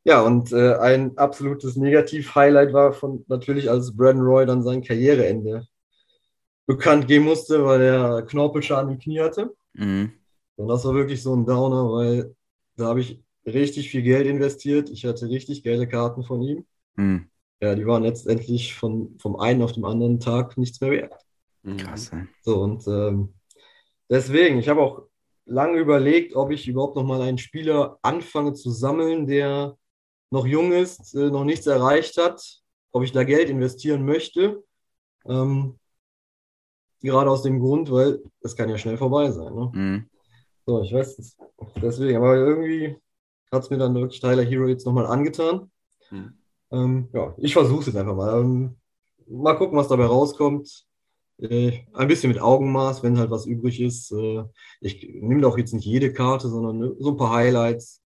[0.06, 5.68] ja, und äh, ein absolutes Negativ-Highlight war von natürlich, als Brandon Roy dann sein Karriereende
[6.68, 9.56] bekannt geben musste, weil er Knorpelschaden im Knie hatte.
[9.74, 10.14] Mhm.
[10.58, 12.36] Und das war wirklich so ein Downer, weil
[12.78, 14.92] da habe ich richtig viel Geld investiert.
[14.92, 16.66] Ich hatte richtig geile Karten von ihm.
[16.96, 17.28] Mhm.
[17.60, 21.16] Ja, die waren letztendlich von, vom einen auf dem anderen Tag nichts mehr wert.
[21.64, 21.78] Mhm.
[21.78, 22.12] Krass.
[22.14, 22.28] Ey.
[22.44, 23.34] So, und ähm,
[24.08, 25.08] deswegen, ich habe auch
[25.46, 29.78] lange überlegt, ob ich überhaupt noch mal einen Spieler anfange zu sammeln, der
[30.36, 32.62] noch jung ist, äh, noch nichts erreicht hat,
[32.92, 34.64] ob ich da Geld investieren möchte.
[35.26, 35.80] Ähm,
[37.02, 39.54] Gerade aus dem Grund, weil es kann ja schnell vorbei sein.
[39.54, 39.72] Ne?
[39.74, 40.10] Mhm.
[40.66, 41.38] So, ich weiß
[41.82, 42.98] deswegen, aber irgendwie
[43.52, 45.72] hat es mir dann wirklich Tyler Hero jetzt nochmal angetan.
[46.10, 46.34] Mhm.
[46.72, 48.40] Ähm, ja, ich versuche es jetzt einfach mal.
[48.42, 48.76] Ähm,
[49.28, 50.86] mal gucken, was dabei rauskommt.
[51.38, 54.12] Äh, ein bisschen mit Augenmaß, wenn halt was übrig ist.
[54.12, 54.44] Äh,
[54.82, 58.02] ich nehme doch jetzt nicht jede Karte, sondern so ein paar Highlights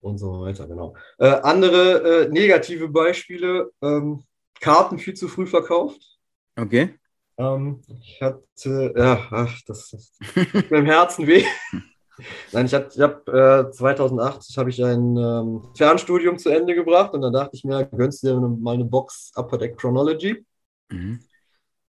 [0.00, 0.94] und so weiter, genau.
[1.18, 4.24] Äh, andere äh, negative Beispiele, ähm,
[4.60, 6.18] Karten viel zu früh verkauft.
[6.56, 6.94] Okay.
[7.38, 10.12] Ähm, ich hatte, ja, ach, das, das
[10.52, 11.44] tut mir im Herzen weh.
[12.52, 17.22] Nein, ich habe hab, äh, 2008 habe ich ein ähm, Fernstudium zu Ende gebracht und
[17.22, 20.44] dann dachte ich mir, gönnst du dir mal eine Box Upper Deck Chronology?
[20.90, 21.20] Mhm.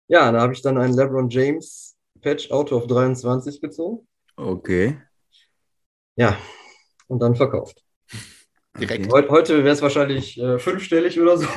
[0.07, 4.07] Ja, da habe ich dann einen LeBron James Patch Auto auf 23 gezogen.
[4.35, 5.01] Okay.
[6.15, 6.37] Ja,
[7.07, 7.83] und dann verkauft.
[8.79, 9.11] Direkt.
[9.11, 9.27] Okay.
[9.29, 11.47] Heute wäre es wahrscheinlich äh, fünfstellig oder so.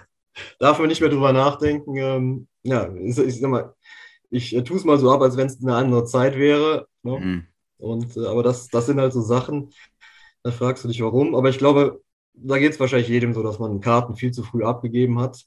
[0.58, 1.96] Darf man nicht mehr drüber nachdenken.
[1.96, 3.74] Ähm, ja, ich, ich sag mal,
[4.30, 6.86] ich äh, tue es mal so ab, als wenn es eine andere Zeit wäre.
[7.02, 7.18] Ne?
[7.18, 7.46] Mhm.
[7.78, 9.70] Und, äh, aber das, das sind halt so Sachen,
[10.42, 11.34] da fragst du dich warum.
[11.34, 12.02] Aber ich glaube,
[12.34, 15.44] da geht es wahrscheinlich jedem so, dass man Karten viel zu früh abgegeben hat.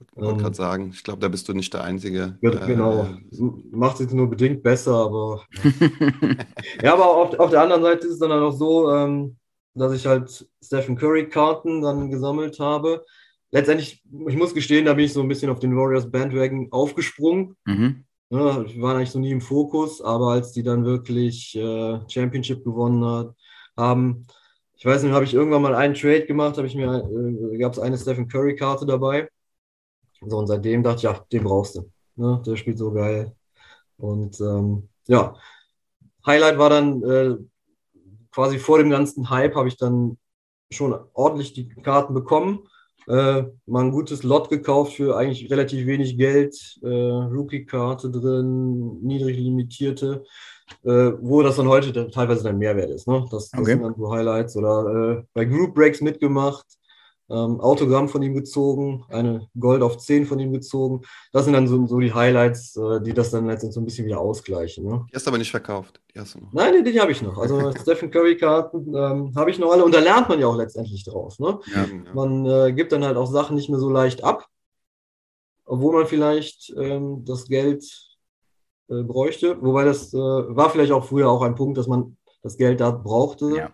[0.00, 2.38] Ich wollte ähm, gerade sagen, ich glaube, da bist du nicht der Einzige.
[2.40, 3.04] Ja, genau.
[3.04, 5.44] Äh, Macht es nur bedingt besser, aber.
[6.82, 9.36] ja, aber auf, auf der anderen Seite ist es dann auch so, ähm,
[9.74, 13.04] dass ich halt Stephen Curry-Karten dann gesammelt habe.
[13.50, 17.56] Letztendlich, ich muss gestehen, da bin ich so ein bisschen auf den Warriors Bandwagon aufgesprungen.
[17.64, 18.04] Mhm.
[18.30, 22.62] Ja, ich war eigentlich so nie im Fokus, aber als die dann wirklich äh, Championship
[22.64, 23.34] gewonnen hat,
[23.76, 24.26] haben,
[24.76, 27.02] ich weiß nicht, habe ich irgendwann mal einen Trade gemacht, habe ich mir,
[27.52, 29.28] äh, gab es eine Stephen Curry-Karte dabei.
[30.20, 31.90] So, und seitdem dachte ich, ja, den brauchst du.
[32.16, 32.40] Ne?
[32.46, 33.34] Der spielt so geil.
[33.96, 35.34] Und ähm, ja,
[36.24, 37.36] Highlight war dann äh,
[38.32, 40.18] quasi vor dem ganzen Hype habe ich dann
[40.72, 42.60] schon ordentlich die Karten bekommen.
[43.08, 46.78] Äh, mal ein gutes Lot gekauft für eigentlich relativ wenig Geld.
[46.82, 50.24] Äh, Rookie-Karte drin, niedrig limitierte,
[50.84, 53.08] äh, wo das dann heute dann teilweise dann Mehrwert ist.
[53.08, 53.24] Ne?
[53.30, 53.72] Das, das okay.
[53.72, 54.56] sind dann so Highlights.
[54.56, 56.66] Oder äh, bei Group Breaks mitgemacht
[57.30, 61.02] ähm, Autogramm von ihm gezogen, eine Gold auf 10 von ihm gezogen.
[61.32, 64.06] Das sind dann so, so die Highlights, äh, die das dann letztendlich so ein bisschen
[64.06, 64.84] wieder ausgleichen.
[64.84, 65.06] Ne?
[65.10, 66.00] Die hast du aber nicht verkauft.
[66.12, 66.52] Die hast du noch.
[66.52, 67.38] Nein, die, die habe ich noch.
[67.38, 71.04] Also Stephen Curry-Karten ähm, habe ich noch alle und da lernt man ja auch letztendlich
[71.04, 71.38] draus.
[71.38, 71.60] Ne?
[71.72, 72.14] Ja, ja.
[72.14, 74.46] Man äh, gibt dann halt auch Sachen nicht mehr so leicht ab,
[75.64, 77.84] obwohl man vielleicht ähm, das Geld
[78.88, 79.56] äh, bräuchte.
[79.62, 82.90] Wobei das äh, war vielleicht auch früher auch ein Punkt, dass man das Geld da
[82.90, 83.56] brauchte.
[83.56, 83.70] Ja.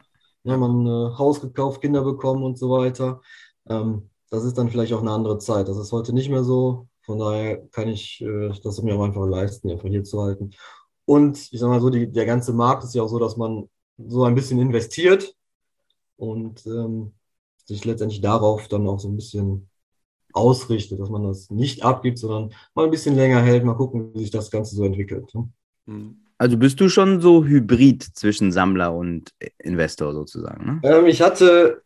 [0.47, 3.21] Ja, man äh, Haus gekauft, Kinder bekommen und so weiter.
[3.69, 5.69] Ähm, das ist dann vielleicht auch eine andere Zeit.
[5.69, 6.89] Das ist heute nicht mehr so.
[7.03, 10.51] Von daher kann ich äh, das mir auch einfach leisten, einfach hier zu halten.
[11.05, 13.69] Und ich sage mal so, die, der ganze Markt ist ja auch so, dass man
[13.97, 15.35] so ein bisschen investiert
[16.17, 17.13] und ähm,
[17.65, 19.69] sich letztendlich darauf dann auch so ein bisschen
[20.33, 24.21] ausrichtet, dass man das nicht abgibt, sondern mal ein bisschen länger hält, mal gucken, wie
[24.21, 25.35] sich das Ganze so entwickelt.
[25.35, 25.49] Ne?
[25.87, 26.17] Mhm.
[26.39, 30.67] Also bist du schon so hybrid zwischen Sammler und Investor sozusagen?
[30.67, 30.81] Ne?
[30.83, 31.83] Ähm, ich hatte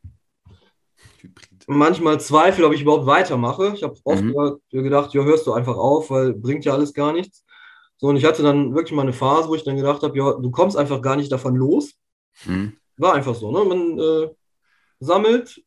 [1.71, 3.73] manchmal Zweifel, ob ich überhaupt weitermache.
[3.75, 4.61] Ich habe oft mhm.
[4.71, 7.45] gedacht, ja, hörst du einfach auf, weil bringt ja alles gar nichts.
[7.97, 10.33] So, und ich hatte dann wirklich mal eine Phase, wo ich dann gedacht habe, ja,
[10.33, 11.95] du kommst einfach gar nicht davon los.
[12.45, 12.77] Mhm.
[12.97, 13.65] War einfach so, ne?
[13.65, 14.35] Man äh,
[15.01, 15.63] sammelt,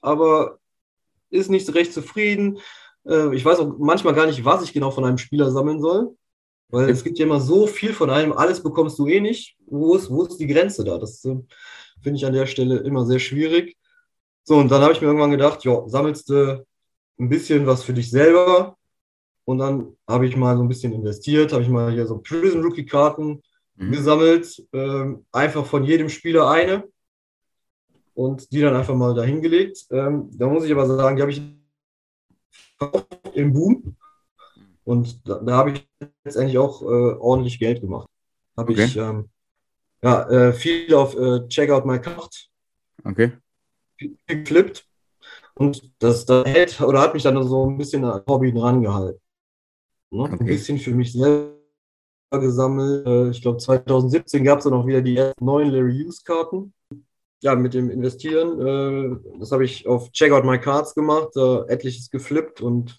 [0.00, 0.58] aber
[1.30, 2.58] ist nicht recht zufrieden.
[3.06, 6.16] Äh, ich weiß auch manchmal gar nicht, was ich genau von einem Spieler sammeln soll.
[6.68, 9.56] Weil es gibt ja immer so viel von einem, alles bekommst du eh nicht.
[9.66, 10.98] Wo ist, wo ist die Grenze da?
[10.98, 11.36] Das äh,
[12.02, 13.76] finde ich an der Stelle immer sehr schwierig.
[14.48, 16.64] So, und dann habe ich mir irgendwann gedacht, ja, sammelst du
[17.18, 18.76] ein bisschen was für dich selber.
[19.44, 22.62] Und dann habe ich mal so ein bisschen investiert, habe ich mal hier so Prison
[22.62, 23.42] Rookie Karten
[23.76, 23.92] mhm.
[23.92, 26.84] gesammelt, ähm, einfach von jedem Spieler eine.
[28.14, 29.86] und die dann einfach mal dahingelegt.
[29.90, 31.42] Ähm, da muss ich aber sagen, die habe ich
[33.34, 33.96] im Boom
[34.84, 35.88] und da, da habe ich
[36.24, 36.86] letztendlich auch äh,
[37.18, 38.08] ordentlich Geld gemacht.
[38.56, 38.84] Habe Okay.
[38.84, 39.28] ich ähm,
[40.02, 42.48] ja, äh, viel auf äh, Checkout My Card
[43.04, 43.32] Okay.
[44.26, 44.86] Geflippt
[45.54, 49.20] und das, das hält oder hat mich dann so ein bisschen an Hobby dran gehalten.
[50.10, 50.24] Ne?
[50.24, 50.46] Ein Okay.
[50.46, 51.54] bisschen für mich selber
[52.32, 53.06] gesammelt.
[53.06, 56.72] Äh, ich glaube 2017 gab es dann auch wieder die ersten neuen Larry Hughes Karten.
[57.42, 62.10] Ja, mit dem Investieren, äh, das habe ich auf Checkout My Cards gemacht, da etliches
[62.10, 62.98] geflippt und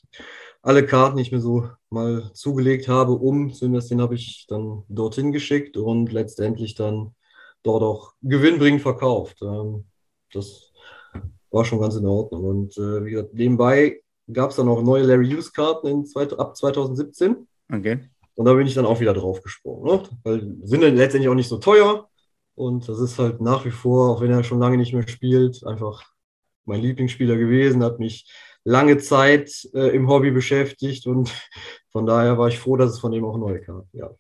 [0.61, 4.83] alle Karten, die ich mir so mal zugelegt habe, um zu investieren, habe ich dann
[4.89, 7.15] dorthin geschickt und letztendlich dann
[7.63, 9.41] dort auch gewinnbringend verkauft.
[9.41, 9.85] Ähm,
[10.33, 10.66] das
[11.51, 12.43] war schon ganz in Ordnung.
[12.43, 16.37] Und äh, wie gesagt, nebenbei gab es dann auch neue Larry Hughes Karten in zweit-
[16.37, 17.47] ab 2017.
[17.71, 18.09] Okay.
[18.35, 19.85] Und da bin ich dann auch wieder drauf gesprungen.
[19.85, 20.03] Ne?
[20.23, 22.07] Weil sind dann letztendlich auch nicht so teuer.
[22.55, 25.65] Und das ist halt nach wie vor, auch wenn er schon lange nicht mehr spielt,
[25.65, 26.03] einfach
[26.65, 28.29] mein Lieblingsspieler gewesen, hat mich
[28.63, 31.31] lange Zeit äh, im Hobby beschäftigt und
[31.91, 34.17] von daher war ich froh, dass es von dem auch neue Karten gab.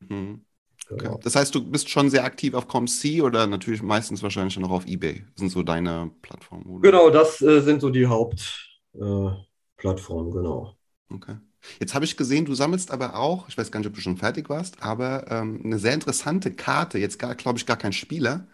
[0.00, 0.44] Mhm.
[0.90, 1.14] Okay.
[1.22, 4.70] Das heißt, du bist schon sehr aktiv auf ComC oder natürlich meistens wahrscheinlich schon noch
[4.70, 5.24] auf eBay.
[5.32, 6.64] Das sind so deine Plattformen.
[6.66, 6.90] oder?
[6.90, 10.74] Genau, das äh, sind so die Hauptplattformen, äh, genau.
[11.12, 11.36] Okay.
[11.80, 14.16] Jetzt habe ich gesehen, du sammelst aber auch, ich weiß gar nicht, ob du schon
[14.16, 16.98] fertig warst, aber ähm, eine sehr interessante Karte.
[16.98, 18.46] Jetzt glaube ich, gar kein Spieler,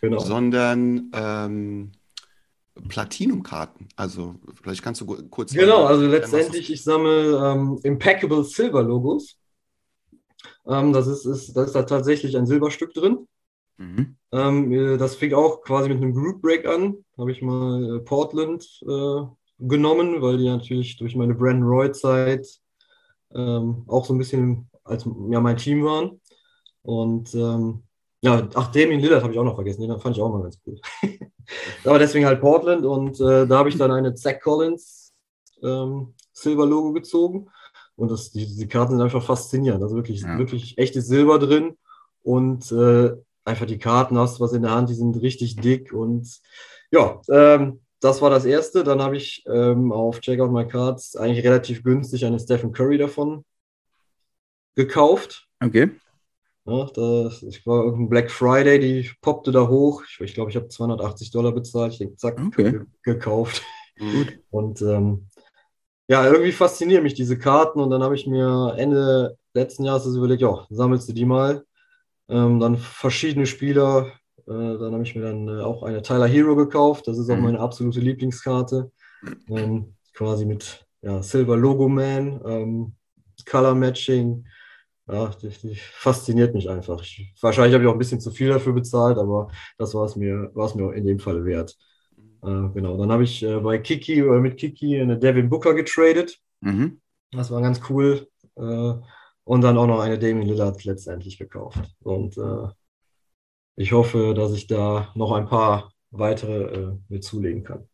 [0.00, 0.20] genau.
[0.20, 1.92] sondern ähm,
[2.88, 3.88] Platinum-Karten.
[3.96, 5.52] Also, vielleicht kannst du kurz.
[5.52, 9.36] Genau, sagen, also letztendlich, ich sammle ähm, Impeccable Silver Logos.
[10.66, 13.26] Ähm, das ist, ist, da ist da tatsächlich ein Silberstück drin.
[13.78, 14.16] Mhm.
[14.32, 17.04] Ähm, äh, das fing auch quasi mit einem Group Break an.
[17.18, 19.22] Habe ich mal äh, Portland äh,
[19.58, 22.46] genommen, weil die natürlich durch meine Brandon Roy-Zeit
[23.34, 26.20] ähm, auch so ein bisschen als ja, mein Team waren.
[26.82, 27.82] Und ähm,
[28.22, 29.82] ja, ach, Damien Lillard habe ich auch noch vergessen.
[29.82, 30.78] Den fand ich auch mal ganz cool.
[31.84, 35.12] Aber deswegen halt Portland und äh, da habe ich dann eine Zach Collins
[35.62, 37.48] ähm, Silber-Logo gezogen.
[38.00, 39.82] Und das, die, die Karten sind einfach faszinierend.
[39.82, 40.38] Also wirklich, Ja.
[40.38, 41.76] wirklich echtes Silber drin.
[42.22, 43.12] Und äh,
[43.44, 45.92] einfach die Karten hast du was in der Hand, die sind richtig dick.
[45.92, 46.40] Und
[46.90, 48.84] ja, ähm, das war das erste.
[48.84, 53.44] Dann habe ich ähm, auf Checkout My Cards eigentlich relativ günstig eine Stephen Curry davon
[54.74, 55.46] gekauft.
[55.62, 55.90] Okay.
[56.66, 60.04] Ja, das, ich war irgendein Black Friday, die poppte da hoch.
[60.04, 61.92] Ich glaube, ich, glaub, ich habe 280 Dollar bezahlt.
[61.92, 62.70] Ich denke, zack, Okay.
[62.72, 63.62] ge gekauft.
[63.98, 64.28] Mhm.
[64.50, 65.26] Und ähm,
[66.10, 67.80] ja, irgendwie faszinieren mich diese Karten.
[67.80, 71.64] Und dann habe ich mir Ende letzten Jahres das überlegt, ja, sammelst du die mal.
[72.28, 74.12] Ähm, dann verschiedene Spieler.
[74.46, 77.08] Äh, dann habe ich mir dann äh, auch eine Tyler Hero gekauft.
[77.08, 77.42] Das ist auch Mhm.
[77.42, 78.92] meine absolute Lieblingskarte.
[79.48, 82.94] Ähm, quasi mit ja, Silver Logo Man, ähm,
[83.46, 84.46] Color Matching.
[85.08, 87.02] Ja, die, die fasziniert mich einfach.
[87.02, 90.16] Ich, wahrscheinlich habe ich auch ein bisschen zu viel dafür bezahlt, aber das war es
[90.16, 91.76] mir, war es mir in dem Fall wert.
[92.42, 96.38] Äh, genau, dann habe ich äh, bei Kiki oder mit Kiki eine Devin Booker getradet.
[96.60, 97.00] Mhm.
[97.32, 98.28] Das war ganz cool.
[98.56, 98.94] Äh,
[99.44, 101.80] und dann auch noch eine Damien Lillard letztendlich gekauft.
[102.00, 102.68] Und äh,
[103.76, 107.88] ich hoffe, dass ich da noch ein paar weitere äh, mir zulegen kann.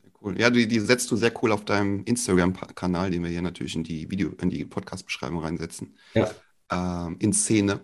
[0.00, 0.40] Sehr cool.
[0.40, 3.84] Ja, die, die setzt du sehr cool auf deinem Instagram-Kanal, den wir hier natürlich in
[3.84, 5.96] die Video, in die Podcast-Beschreibung reinsetzen.
[6.14, 6.30] Ja.
[6.70, 7.80] Ähm, in Szene.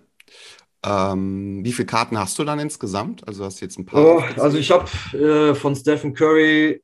[0.85, 3.27] Ähm, wie viele Karten hast du dann insgesamt?
[3.29, 4.05] Also hast du jetzt ein paar.
[4.05, 6.83] Oh, also ich habe äh, von Stephen Curry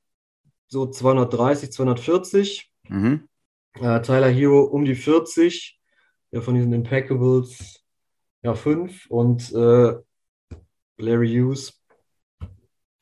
[0.69, 2.71] so 230, 240.
[2.89, 3.29] Mhm.
[3.75, 5.79] Äh, Tyler Hero um die 40.
[6.33, 7.83] Ja, von diesen Impeccables
[8.43, 9.07] ja 5.
[9.09, 9.95] Und äh,
[10.99, 11.81] Larry Hughes,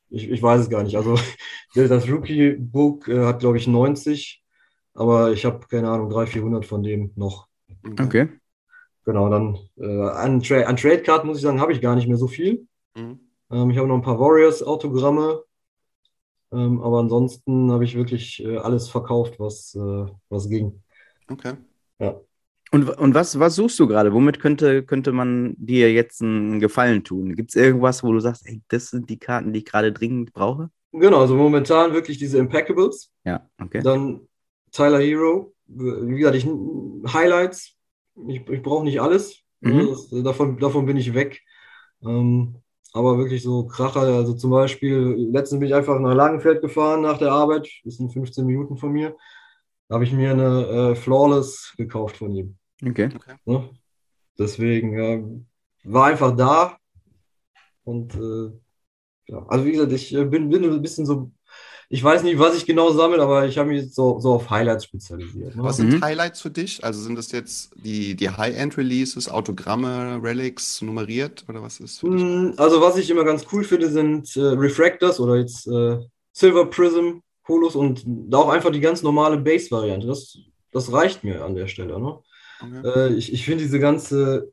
[0.09, 0.95] ich, ich weiß es gar nicht.
[0.95, 1.17] Also
[1.75, 4.43] das Rookie-Book äh, hat, glaube ich, 90.
[4.93, 7.47] Aber ich habe, keine Ahnung, 300, 400 von dem noch.
[7.99, 8.29] Okay.
[9.05, 12.17] Genau, dann äh, an, Tra an Trade-Karten muss ich sagen, habe ich gar nicht mehr
[12.17, 12.67] so viel.
[12.95, 13.19] Mhm.
[13.51, 15.43] Ähm, ich habe noch ein paar Warriors-Autogramme.
[16.51, 20.81] Ähm, aber ansonsten habe ich wirklich äh, alles verkauft, was, äh, was ging.
[21.29, 21.53] Okay.
[22.71, 24.11] Und, und was, was suchst du gerade?
[24.11, 27.35] Womit könnte, könnte man dir jetzt einen Gefallen tun?
[27.35, 30.33] Gibt es irgendwas, wo du sagst, ey, das sind die Karten, die ich gerade dringend
[30.33, 30.69] brauche?
[30.91, 33.11] Genau, also momentan wirklich diese Impeccables.
[33.23, 33.81] Ja, okay.
[33.81, 34.27] Dann
[34.71, 35.53] Tyler Hero.
[35.67, 36.45] Wie gesagt, ich,
[37.13, 37.75] Highlights.
[38.27, 39.41] Ich, ich brauche nicht alles.
[39.61, 39.79] Mhm.
[39.79, 41.41] Ja, das, davon, davon bin ich weg.
[42.03, 42.57] Ähm,
[42.93, 44.01] aber wirklich so Kracher.
[44.01, 47.69] Also zum Beispiel, letztens bin ich einfach nach Langenfeld gefahren nach der Arbeit.
[47.83, 49.15] Das sind 15 Minuten von mir.
[49.87, 52.57] Da habe ich mir eine äh, Flawless gekauft von ihm.
[52.85, 53.09] Okay.
[53.45, 53.69] Ne?
[54.39, 56.77] Deswegen ja, war einfach da.
[57.83, 58.51] Und äh,
[59.27, 61.31] ja, also wie gesagt, ich äh, bin, bin ein bisschen so
[61.89, 64.49] ich weiß nicht, was ich genau sammle, aber ich habe mich jetzt so, so auf
[64.49, 65.55] Highlights spezialisiert.
[65.55, 65.63] Ne?
[65.63, 66.01] Was sind Mhm.
[66.01, 66.83] Highlights für dich?
[66.83, 72.21] Also sind das jetzt die, die High-End-Releases, Autogramme, Relics, nummeriert oder was ist für dich?
[72.21, 75.99] Mm, Also, was ich immer ganz cool finde, sind äh, Refractors oder jetzt äh,
[76.33, 80.07] Silver Prism, Holos und da auch einfach die ganz normale Base-Variante.
[80.07, 80.37] Das,
[80.71, 81.99] das reicht mir an der Stelle.
[81.99, 82.19] Ne?
[82.59, 82.81] Okay.
[82.83, 84.51] Äh, ich ich finde diese ganze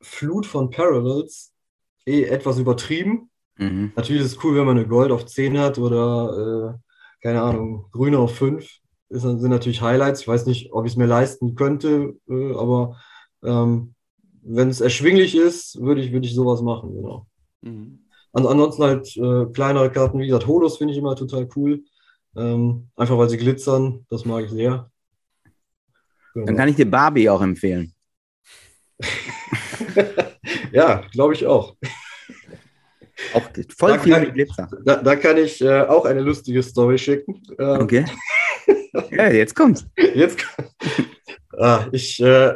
[0.00, 1.52] Flut von Parallels
[2.06, 3.27] eh etwas übertrieben.
[3.58, 3.92] Mhm.
[3.96, 7.86] Natürlich ist es cool, wenn man eine Gold auf 10 hat oder, äh, keine Ahnung,
[7.92, 8.68] Grüne auf 5.
[9.10, 10.20] Das sind natürlich Highlights.
[10.22, 12.96] Ich weiß nicht, ob ich es mir leisten könnte, äh, aber
[13.42, 13.94] ähm,
[14.42, 17.26] wenn es erschwinglich ist, würde ich, würde ich sowas machen, genau.
[17.62, 18.00] Mhm.
[18.32, 21.82] An, ansonsten halt äh, kleinere Karten, wie gesagt, Holos finde ich immer total cool.
[22.36, 24.90] Ähm, einfach weil sie glitzern, das mag ich sehr.
[26.34, 26.58] Dann Genau.
[26.58, 27.92] kann ich dir Barbie auch empfehlen.
[30.72, 31.76] Ja, glaube ich auch.
[33.34, 33.42] Auch
[33.76, 34.68] voll Da viel kann- mit Glitzer.
[34.84, 37.42] Da, da kann ich äh, auch eine lustige Story schicken.
[37.58, 38.04] Ähm, Okay.
[39.10, 39.86] ja, jetzt kommt's.
[40.14, 40.38] Jetzt,
[41.58, 42.52] ah, ich äh,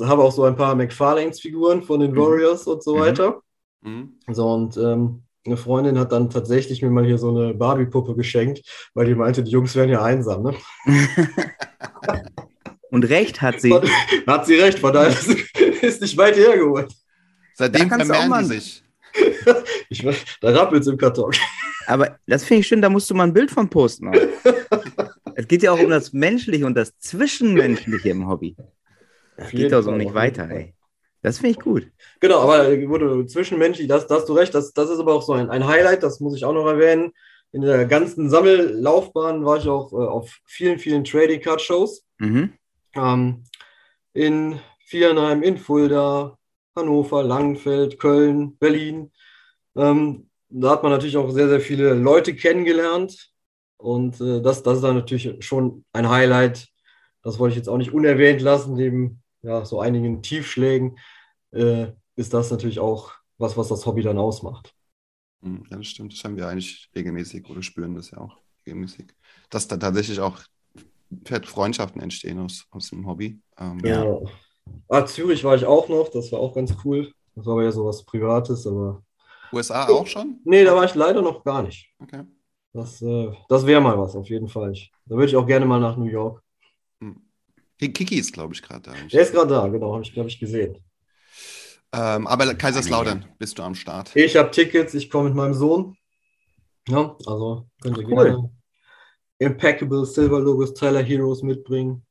[0.00, 2.16] habe auch so ein paar McFarlanes-Figuren von den Mhm.
[2.16, 3.00] Warriors und so Mhm.
[3.00, 3.40] weiter.
[3.82, 4.18] Mhm.
[4.32, 8.62] So, und ähm, eine Freundin hat dann tatsächlich mir mal hier so eine Barbie-Puppe geschenkt,
[8.94, 10.42] weil die meinte, die Jungs wären ja einsam.
[10.42, 10.54] Ne?
[12.90, 13.72] Und recht hat sie.
[14.26, 15.10] Hat sie recht, von daher
[15.82, 16.92] ist, nicht weit hergeholt.
[17.54, 18.82] Seitdem kannst du auch vermehren die sich.
[19.88, 20.04] Ich,
[20.40, 21.32] da rappelt es im Karton.
[21.86, 24.10] Aber das finde ich schön, da musst du mal ein Bild von posten.
[25.34, 28.56] es geht ja auch um das Menschliche und das Zwischenmenschliche im Hobby.
[29.36, 30.74] Das geht doch so nicht weiter, ey.
[31.22, 31.90] Das finde ich gut.
[32.20, 35.14] Genau, aber äh, wo du zwischenmenschlich, das, da hast du recht, das, das ist aber
[35.14, 37.12] auch so ein, ein Highlight, das muss ich auch noch erwähnen.
[37.52, 42.04] In der ganzen Sammellaufbahn war ich auch äh, auf vielen, vielen Trading Card Shows.
[42.18, 42.52] Mhm.
[42.94, 43.44] Ähm,
[44.12, 46.38] in Viernheim, in Fulda,
[46.76, 49.10] Hannover, Langenfeld, Köln, Berlin.
[49.76, 53.30] Ähm, da hat man natürlich auch sehr, sehr viele Leute kennengelernt.
[53.78, 56.68] Und äh, das, das ist dann natürlich schon ein Highlight.
[57.22, 60.98] Das wollte ich jetzt auch nicht unerwähnt lassen, neben ja, so einigen Tiefschlägen.
[61.52, 64.74] Äh, ist das natürlich auch was, was das Hobby dann ausmacht.
[65.42, 66.12] Mhm, Ja, das stimmt.
[66.12, 68.36] Das haben wir eigentlich regelmäßig oder spüren das ja auch
[68.66, 69.06] regelmäßig.
[69.50, 70.40] Dass da tatsächlich auch
[71.44, 73.38] Freundschaften entstehen aus, aus dem Hobby.
[73.58, 74.18] Ähm, Ja.
[74.88, 77.12] Ah, Zürich war ich auch noch, das war auch ganz cool.
[77.34, 79.02] Das war aber ja sowas Privates, aber
[79.52, 80.40] USA auch schon?
[80.44, 81.90] nee, da war ich leider noch gar nicht.
[81.98, 82.22] Okay.
[82.72, 84.72] Das, äh, das wäre mal was, auf jeden Fall.
[84.72, 86.42] Ich, da würde ich auch gerne mal nach New York.
[87.78, 88.92] Ki- Kiki ist, glaube ich, gerade da.
[89.12, 90.78] Der ist gerade da, genau, habe ich, glaube ich, gesehen.
[91.92, 94.14] Ähm, aber Kaiserslautern bist du am Start.
[94.14, 95.96] Ich habe Tickets, ich komme mit meinem Sohn.
[96.88, 98.24] Ja, also könnt ihr Ach, cool.
[98.24, 98.50] gerne
[99.38, 102.04] Impeccable Silver Logos Tyler Heroes mitbringen.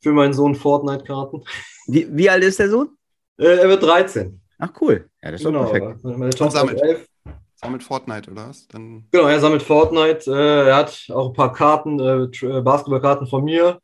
[0.00, 1.42] Für meinen Sohn Fortnite-Karten.
[1.88, 2.96] Wie, wie alt ist der Sohn?
[3.38, 4.40] Äh, er wird 13.
[4.58, 5.08] Ach, cool.
[5.22, 6.04] Ja, das ist doch Genau, perfekt.
[6.04, 6.82] meine Tochter sammelt.
[6.82, 7.06] 11.
[7.54, 8.68] Sammelt Fortnite, oder was?
[8.68, 10.30] Dann Genau, er sammelt Fortnite.
[10.30, 13.80] Äh, er hat auch ein paar Karten, äh, äh, Basketballkarten von mir.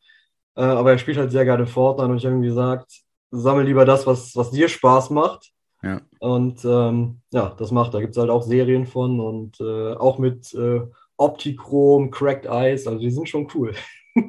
[0.55, 3.83] Äh, aber er spielt halt sehr gerne Fortnite und ich habe ihm gesagt, sammel lieber
[3.83, 5.51] das, was, was dir Spaß macht.
[5.83, 5.99] Ja.
[6.19, 7.93] Und ähm, ja, das macht.
[7.93, 10.81] Da gibt es halt auch Serien von und äh, auch mit äh,
[11.17, 12.87] Optichrom, Cracked Eyes.
[12.87, 13.73] Also die sind schon cool.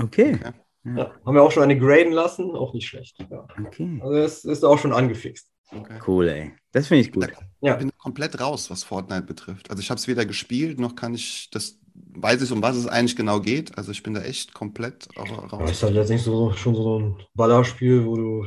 [0.00, 0.34] Okay.
[0.34, 0.52] Okay.
[0.96, 3.16] Ja, haben wir auch schon eine graden lassen, auch nicht schlecht.
[3.30, 3.46] Ja.
[3.66, 4.00] Okay.
[4.02, 5.51] Also es ist auch schon angefixt.
[5.76, 5.98] Okay.
[6.06, 6.52] Cool, ey.
[6.72, 7.28] Das finde ich gut.
[7.60, 7.74] Ja.
[7.74, 9.70] Ich bin komplett raus, was Fortnite betrifft.
[9.70, 12.86] Also ich habe es weder gespielt, noch kann ich das, weiß ich, um was es
[12.86, 13.76] eigentlich genau geht.
[13.78, 15.70] Also ich bin da echt komplett Ja, raus.
[15.70, 18.46] ist halt letztendlich so, schon so ein Ballerspiel, wo du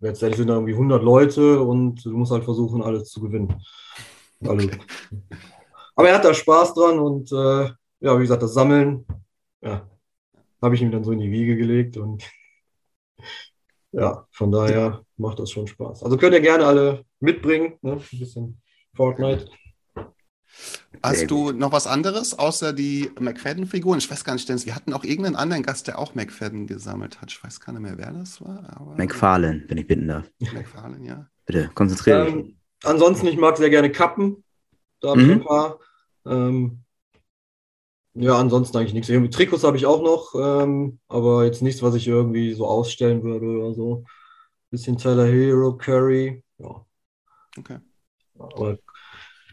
[0.00, 3.54] letztendlich sind da irgendwie 100 Leute und du musst halt versuchen, alles zu gewinnen.
[4.42, 4.78] Also, Okay.
[5.96, 9.06] Aber er hat da Spaß dran und äh, ja, wie gesagt, das Sammeln,
[9.62, 9.86] ja,
[10.62, 12.24] habe ich ihm dann so in die Wiege gelegt und
[13.92, 16.02] ja, von daher macht das schon Spaß.
[16.02, 17.92] Also könnt ihr gerne alle mitbringen, ne?
[17.92, 18.60] ein bisschen
[18.94, 19.48] Fortnite.
[21.02, 23.98] Hast du noch was anderes außer die McFadden-Figuren?
[23.98, 27.20] Ich weiß gar nicht, Dennis, wir hatten auch irgendeinen anderen Gast, der auch McFadden gesammelt
[27.22, 27.30] hat.
[27.30, 28.68] Ich weiß gar nicht mehr, wer das war.
[28.76, 30.30] Aber McFarlane, wenn ich bitten darf.
[30.40, 31.26] McFarlane, ja.
[31.46, 32.34] Bitte, konzentriere dich.
[32.34, 34.44] Ähm, ansonsten, ich mag sehr gerne Kappen.
[35.00, 35.32] Da habe ich Mhm.
[35.34, 35.78] ein paar.
[36.26, 36.84] Ähm,
[38.14, 39.08] ja, ansonsten eigentlich nichts.
[39.08, 43.22] Irgendwie Trikots habe ich auch noch, ähm, aber jetzt nichts, was ich irgendwie so ausstellen
[43.22, 44.04] würde oder so.
[44.70, 46.42] Bisschen Tyler Hero, Curry.
[46.58, 46.84] Ja.
[47.58, 47.78] Okay.
[48.38, 48.78] Aber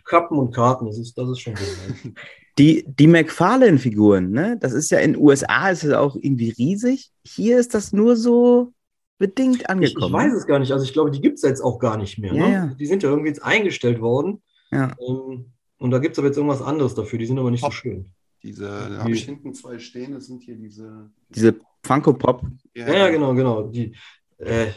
[0.06, 2.04] Kappen und Karten, das ist, das ist schon gut.
[2.04, 2.14] Ne?
[2.58, 4.58] Die, die McFarlane-Figuren, ne?
[4.60, 7.12] Das ist ja in den USA ist es auch irgendwie riesig.
[7.24, 8.74] Hier ist das nur so
[9.20, 10.12] bedingt Ich, ich angekommen.
[10.12, 10.72] weiß es gar nicht.
[10.72, 12.34] Also ich glaube, die gibt es jetzt auch gar nicht mehr.
[12.34, 12.54] Ja, ne?
[12.54, 12.66] ja.
[12.80, 14.42] Die sind ja irgendwie jetzt eingestellt worden.
[14.72, 14.96] Ja.
[15.00, 17.20] Ähm, und da gibt es aber jetzt irgendwas anderes dafür.
[17.20, 17.74] Die sind aber nicht so Hopp.
[17.74, 18.12] schön.
[18.48, 21.12] Diese, da habe ich hinten zwei stehen, das sind hier diese.
[21.28, 22.44] Diese Funko Pop.
[22.74, 23.64] Ja, ja, genau, genau.
[23.64, 23.94] Die,
[24.38, 24.68] äh,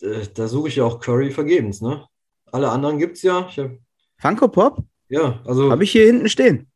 [0.00, 2.06] äh, da suche ich ja auch Curry vergebens, ne?
[2.50, 3.46] Alle anderen gibt es ja.
[3.50, 3.72] Ich hab,
[4.16, 4.82] Funko Pop?
[5.10, 6.68] ja, also Habe ich hier hinten stehen.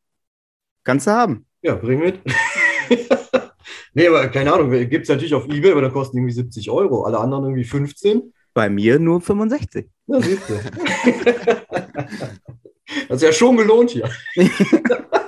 [0.85, 1.47] Kannst du haben.
[1.62, 2.21] Ja, bring mit.
[3.95, 7.05] nee, aber keine Ahnung, gibt es natürlich auf Ebay, aber da kosten irgendwie 70 Euro.
[7.05, 8.35] Alle anderen irgendwie 15.
[8.53, 9.88] Bei mir nur 65.
[10.07, 10.55] Na, siehst du.
[13.09, 14.11] das ist ja schon gelohnt hier.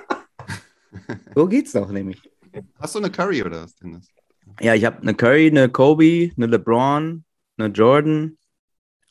[1.35, 2.21] So geht's doch nämlich.
[2.79, 4.09] Hast du eine Curry oder was denn das?
[4.61, 7.25] Ja, ich habe eine Curry, eine Kobe, eine LeBron,
[7.57, 8.39] eine Jordan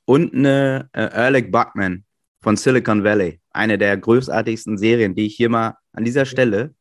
[0.05, 2.05] und eine äh, Ehrlich Buckman
[2.41, 3.39] von Silicon Valley.
[3.51, 6.73] Eine der großartigsten Serien, die ich hier mal an dieser Stelle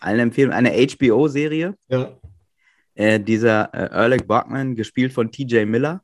[0.00, 0.52] allen empfehlen.
[0.52, 1.74] Eine HBO-Serie.
[1.88, 2.16] Ja.
[2.94, 6.02] Äh, dieser äh, Ehrlich Buckman, gespielt von TJ Miller,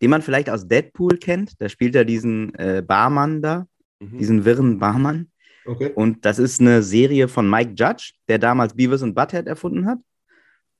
[0.00, 1.60] den man vielleicht aus Deadpool kennt.
[1.60, 3.66] Da spielt er diesen äh, Barmann da,
[4.00, 4.18] Mhm.
[4.18, 5.30] diesen wirren Barmann.
[5.66, 5.92] Okay.
[5.94, 9.98] Und das ist eine Serie von Mike Judge, der damals Beavis und Butthead erfunden hat.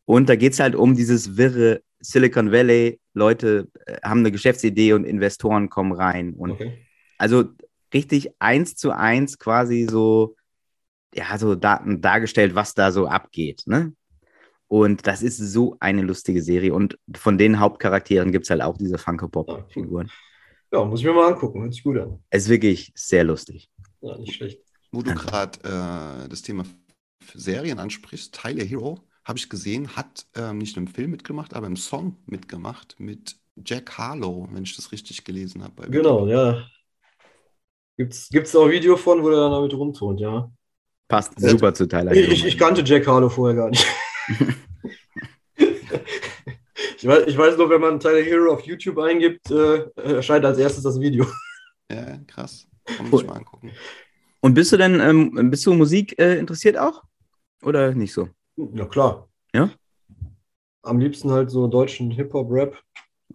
[0.04, 3.00] Und da geht es halt um dieses wirre Silicon Valley.
[3.14, 6.34] Leute äh, haben eine Geschäftsidee und Investoren kommen rein.
[6.34, 6.86] Und okay.
[7.18, 7.44] also
[7.92, 10.36] richtig eins zu eins quasi so,
[11.14, 13.62] ja, so Daten dargestellt, was da so abgeht.
[13.66, 13.94] Ne?
[14.68, 16.74] Und das ist so eine lustige Serie.
[16.74, 20.10] Und von den Hauptcharakteren gibt es halt auch diese Funko Pop-Figuren.
[20.72, 21.62] Ja, muss ich mir mal angucken.
[21.62, 22.18] Hört sich gut an.
[22.30, 23.70] Es ist wirklich sehr lustig.
[24.00, 24.63] Ja, nicht schlecht.
[24.94, 26.64] Wo du gerade äh, das Thema
[27.34, 31.76] Serien ansprichst, Tyler Hero, habe ich gesehen, hat ähm, nicht im Film mitgemacht, aber im
[31.76, 35.88] Song mitgemacht mit Jack Harlow, wenn ich das richtig gelesen habe.
[35.90, 36.66] Genau, ja.
[37.96, 40.50] Gibt's, gibt's auch ein Video von, wo der dann damit rumturnt, ja.
[41.08, 42.12] Passt Ja, super zu Tyler.
[42.12, 42.32] Ich, Hero.
[42.32, 43.86] ich, ich kannte Jack Harlow vorher gar nicht.
[45.56, 50.58] ich, weiß, ich weiß nur, wenn man Tyler Hero auf YouTube eingibt, äh, erscheint als
[50.58, 51.26] erstes das Video.
[51.90, 52.66] Ja, krass.
[52.84, 53.18] Kann man Cool.
[53.20, 53.70] sich mal angucken.
[54.44, 57.02] Und bist du denn, ähm, bist du Musik äh, interessiert auch?
[57.62, 58.28] Oder nicht so?
[58.56, 59.26] Ja, klar.
[59.54, 59.70] Ja?
[60.82, 62.78] Am liebsten halt so deutschen Hip-Hop-Rap.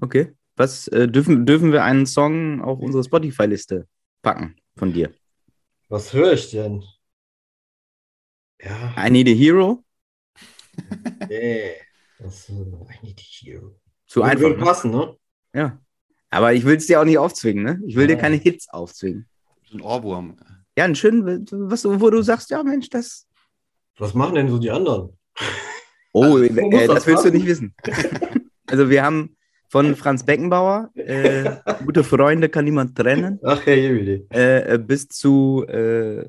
[0.01, 0.35] Okay.
[0.55, 3.87] Was äh, dürfen, dürfen wir einen Song auf unsere Spotify-Liste
[4.21, 5.11] packen von dir?
[5.87, 6.83] Was höre ich denn?
[8.61, 9.83] Ja, I Need a Hero?
[11.27, 11.71] nee.
[12.19, 13.79] Das, äh, I need a hero.
[14.05, 14.49] Zu Würde einfach.
[14.49, 14.55] Ne?
[14.57, 15.17] passen, ne?
[15.55, 15.81] Ja.
[16.29, 17.81] Aber ich will es dir auch nicht aufzwingen, ne?
[17.87, 18.19] Ich will dir Ja.
[18.19, 19.27] keine Hits aufzwingen.
[19.63, 20.37] So ein Ohrwurm.
[20.79, 23.27] Ja, ein schön, was, wo du sagst, ja, Mensch, das.
[23.97, 25.09] Was machen denn so die anderen?
[26.13, 27.75] Oh, Also, äh, das das willst du nicht wissen.
[28.65, 29.35] also, wir haben
[29.67, 33.41] von Franz Beckenbauer, äh, gute Freunde kann niemand trennen.
[33.43, 34.25] Ach, Idee.
[34.29, 36.25] äh, bis zu äh,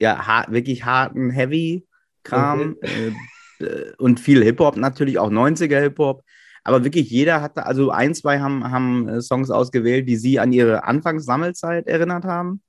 [0.00, 3.08] ja, har wirklich harten Heavy-Kram äh,
[3.62, 6.24] äh, und viel Hip-Hop, natürlich auch 90er Hip-Hop.
[6.62, 10.54] Aber wirklich jeder hatte, also ein, zwei haben, haben äh, Songs ausgewählt, die sie an
[10.54, 12.62] ihre Anfangssammelzeit erinnert haben.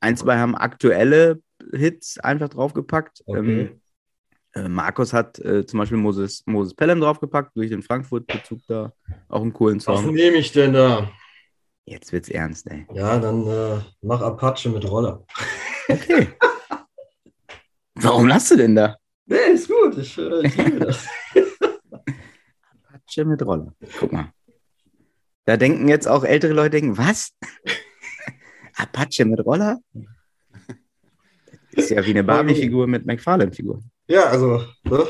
[0.00, 1.40] Ein, zwei haben aktuelle
[1.72, 3.22] Hits einfach draufgepackt.
[3.26, 3.38] Okay.
[3.38, 3.80] Ähm,
[4.54, 8.92] äh, Markus hat äh, zum Beispiel Moses, Moses Pelham draufgepackt, durch den Frankfurt-Bezug da.
[9.28, 10.14] Auch einen coolen Was Song.
[10.14, 11.10] nehme ich denn da?
[11.86, 12.86] Jetzt wird's ernst, ey.
[12.94, 15.24] Ja, dann äh, mach Apache mit Roller.
[15.88, 16.28] Okay.
[17.96, 18.96] Warum lachst du denn da?
[19.26, 19.98] Nee, ist gut.
[19.98, 21.06] Ich, äh, ich liebe das.
[22.92, 23.74] Apache mit Roller.
[23.98, 24.32] Guck mal.
[25.44, 27.32] Da denken jetzt auch ältere Leute, denken, was?
[28.76, 29.78] Apache mit Roller?
[31.74, 33.82] Das ist ja wie eine Barbie-Figur mit McFarlane-Figur.
[34.06, 35.06] Ja, also, ne?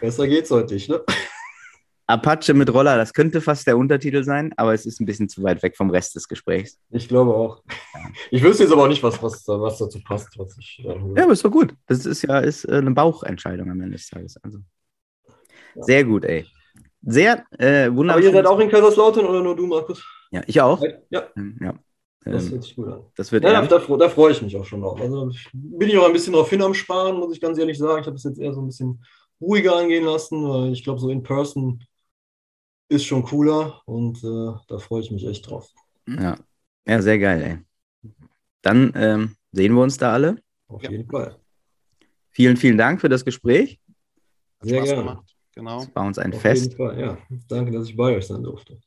[0.00, 1.00] Besser geht's heute nicht, ne?
[2.06, 5.42] Apache mit Roller, das könnte fast der Untertitel sein, aber es ist ein bisschen zu
[5.42, 6.78] weit weg vom Rest des Gesprächs.
[6.90, 7.62] Ich glaube auch.
[8.30, 10.82] Ich wüsste jetzt aber auch nicht, was, was, was dazu passt, was ich.
[10.84, 11.74] Äh, Ja, aber ist doch gut.
[11.86, 14.38] Das ist ja ist äh, eine Bauchentscheidung am Ende des Tages.
[14.42, 14.60] Also.
[15.76, 16.46] Sehr gut, ey.
[17.02, 18.22] Sehr äh, aber wunderbar.
[18.22, 20.02] ihr seid auch in Kaiserslautern oder nur du, Markus?
[20.30, 20.82] Ja, ich auch.
[21.10, 21.28] Ja,
[21.60, 21.74] Ja.
[22.32, 23.02] Das Ähm, hört sich gut an.
[23.16, 25.00] das wird Ja, da, da, fre- da freue ich mich auch schon drauf.
[25.00, 28.00] Also bin ich auch ein bisschen drauf hin am Sparen, muss ich ganz ehrlich sagen.
[28.00, 29.04] Ich habe es jetzt eher so ein bisschen
[29.40, 31.82] ruhiger angehen lassen, weil ich glaube, so in Person
[32.88, 35.70] ist schon cooler und äh, da freue ich mich echt drauf.
[36.08, 36.36] Ja.
[36.86, 38.10] ja, sehr geil, ey.
[38.62, 40.36] Dann ähm, sehen wir uns da alle.
[40.68, 40.90] Auf Ja.
[40.90, 41.36] jeden Fall.
[42.30, 43.78] Vielen, vielen Dank für das Gespräch.
[44.60, 45.02] Sehr Spaß gerne.
[45.04, 45.34] gemacht.
[45.54, 45.82] Genau.
[45.82, 46.64] Es war uns ein Auf Fest.
[46.64, 47.18] jeden Fall, ja.
[47.48, 48.78] Danke, dass ich bei euch sein durfte.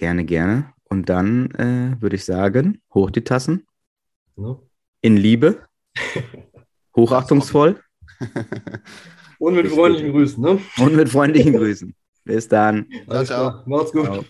[0.00, 0.72] Gerne, gerne.
[0.84, 3.66] Und dann äh, würde ich sagen, hoch die Tassen.
[4.34, 4.58] Ne?
[5.02, 5.60] In Liebe.
[6.96, 7.78] Hochachtungsvoll
[9.38, 10.42] Und mit freundlichen Grüßen.
[10.42, 10.58] Ne?
[10.78, 11.94] und mit freundlichen Grüßen.
[12.24, 12.86] Bis dann.
[13.08, 13.50] Alles ciao.
[13.50, 13.64] klar.
[13.66, 14.04] Macht's gut.
[14.06, 14.24] Ciao.